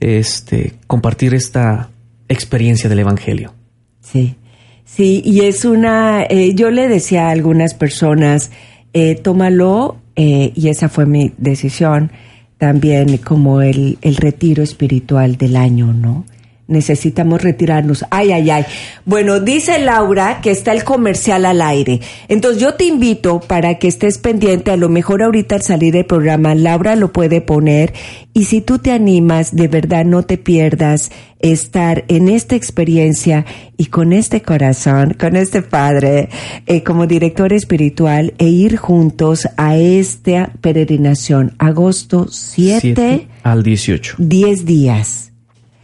[0.02, 1.90] este, compartir esta
[2.28, 3.52] experiencia del Evangelio.
[4.00, 4.36] Sí,
[4.84, 8.50] sí, y es una, eh, yo le decía a algunas personas,
[8.92, 12.10] eh, tómalo, eh, y esa fue mi decisión,
[12.58, 16.24] también como el, el retiro espiritual del año, ¿no?
[16.72, 18.04] Necesitamos retirarnos.
[18.10, 18.64] Ay, ay, ay.
[19.04, 22.00] Bueno, dice Laura que está el comercial al aire.
[22.28, 24.70] Entonces yo te invito para que estés pendiente.
[24.70, 27.92] A lo mejor ahorita al salir del programa Laura lo puede poner.
[28.34, 31.10] Y si tú te animas, de verdad no te pierdas
[31.42, 33.44] estar en esta experiencia
[33.76, 36.28] y con este corazón, con este padre,
[36.66, 41.54] eh, como director espiritual e ir juntos a esta peregrinación.
[41.58, 44.16] Agosto 7, Siete al 18.
[44.18, 45.31] 10 días.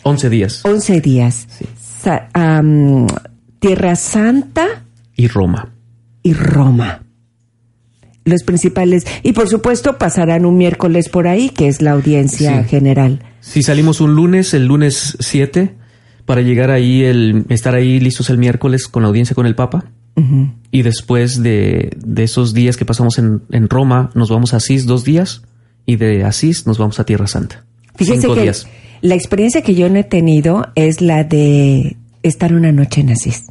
[0.02, 0.60] 11 días.
[0.64, 1.46] 11 días.
[1.58, 1.64] Sí.
[2.02, 3.06] Sa- am,
[3.58, 4.66] Tierra Santa
[5.16, 5.70] Y Roma.
[6.22, 7.02] y Roma.
[8.24, 9.04] Los principales.
[9.22, 12.68] Y por supuesto pasarán un miércoles por ahí, que es la audiencia Sí.
[12.68, 13.22] general.
[13.40, 15.74] Si salimos un lunes, el lunes 7,
[16.26, 19.86] para llegar ahí, el, estar ahí listos el miércoles con la audiencia con el Papa.
[20.72, 24.84] Y después de, de esos días que pasamos en, en Roma, nos vamos a Asís
[24.84, 25.42] dos días.
[25.86, 27.64] Y de Asís nos vamos a Tierra Santa.
[27.94, 28.66] Fíjese Cinco que días.
[29.00, 33.44] La experiencia que yo no he tenido es la de estar una noche en Asís.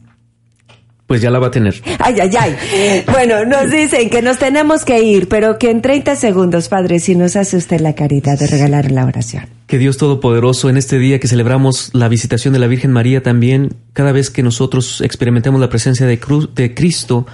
[1.07, 1.81] Pues ya la va a tener.
[1.99, 3.03] Ay, ay, ay.
[3.09, 7.15] Bueno, nos dicen que nos tenemos que ir, pero que en 30 segundos, padre, si
[7.15, 9.45] nos hace usted la caridad de regalar la oración.
[9.67, 13.73] Que Dios Todopoderoso, en este día que celebramos la visitación de la Virgen María también,
[13.93, 16.19] cada vez que nosotros experimentemos la presencia de,
[16.53, 17.25] de Cristo,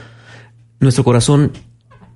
[0.80, 1.52] nuestro corazón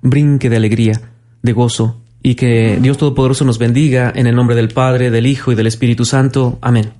[0.00, 1.10] brinque de alegría,
[1.42, 5.52] de gozo, y que Dios Todopoderoso nos bendiga en el nombre del Padre, del Hijo
[5.52, 6.58] y del Espíritu Santo.
[6.60, 6.92] Amén.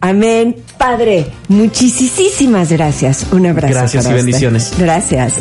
[0.00, 0.56] Amén.
[0.78, 3.26] Padre, muchísimas gracias.
[3.32, 3.74] Un abrazo.
[3.74, 4.26] Gracias para y usted.
[4.26, 4.74] bendiciones.
[4.78, 5.34] Gracias.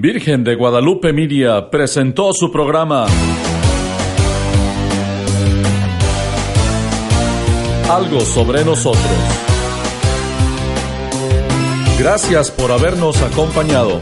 [0.00, 3.04] Virgen de Guadalupe Media presentó su programa
[7.86, 9.04] Algo sobre nosotros.
[11.98, 14.00] Gracias por habernos acompañado.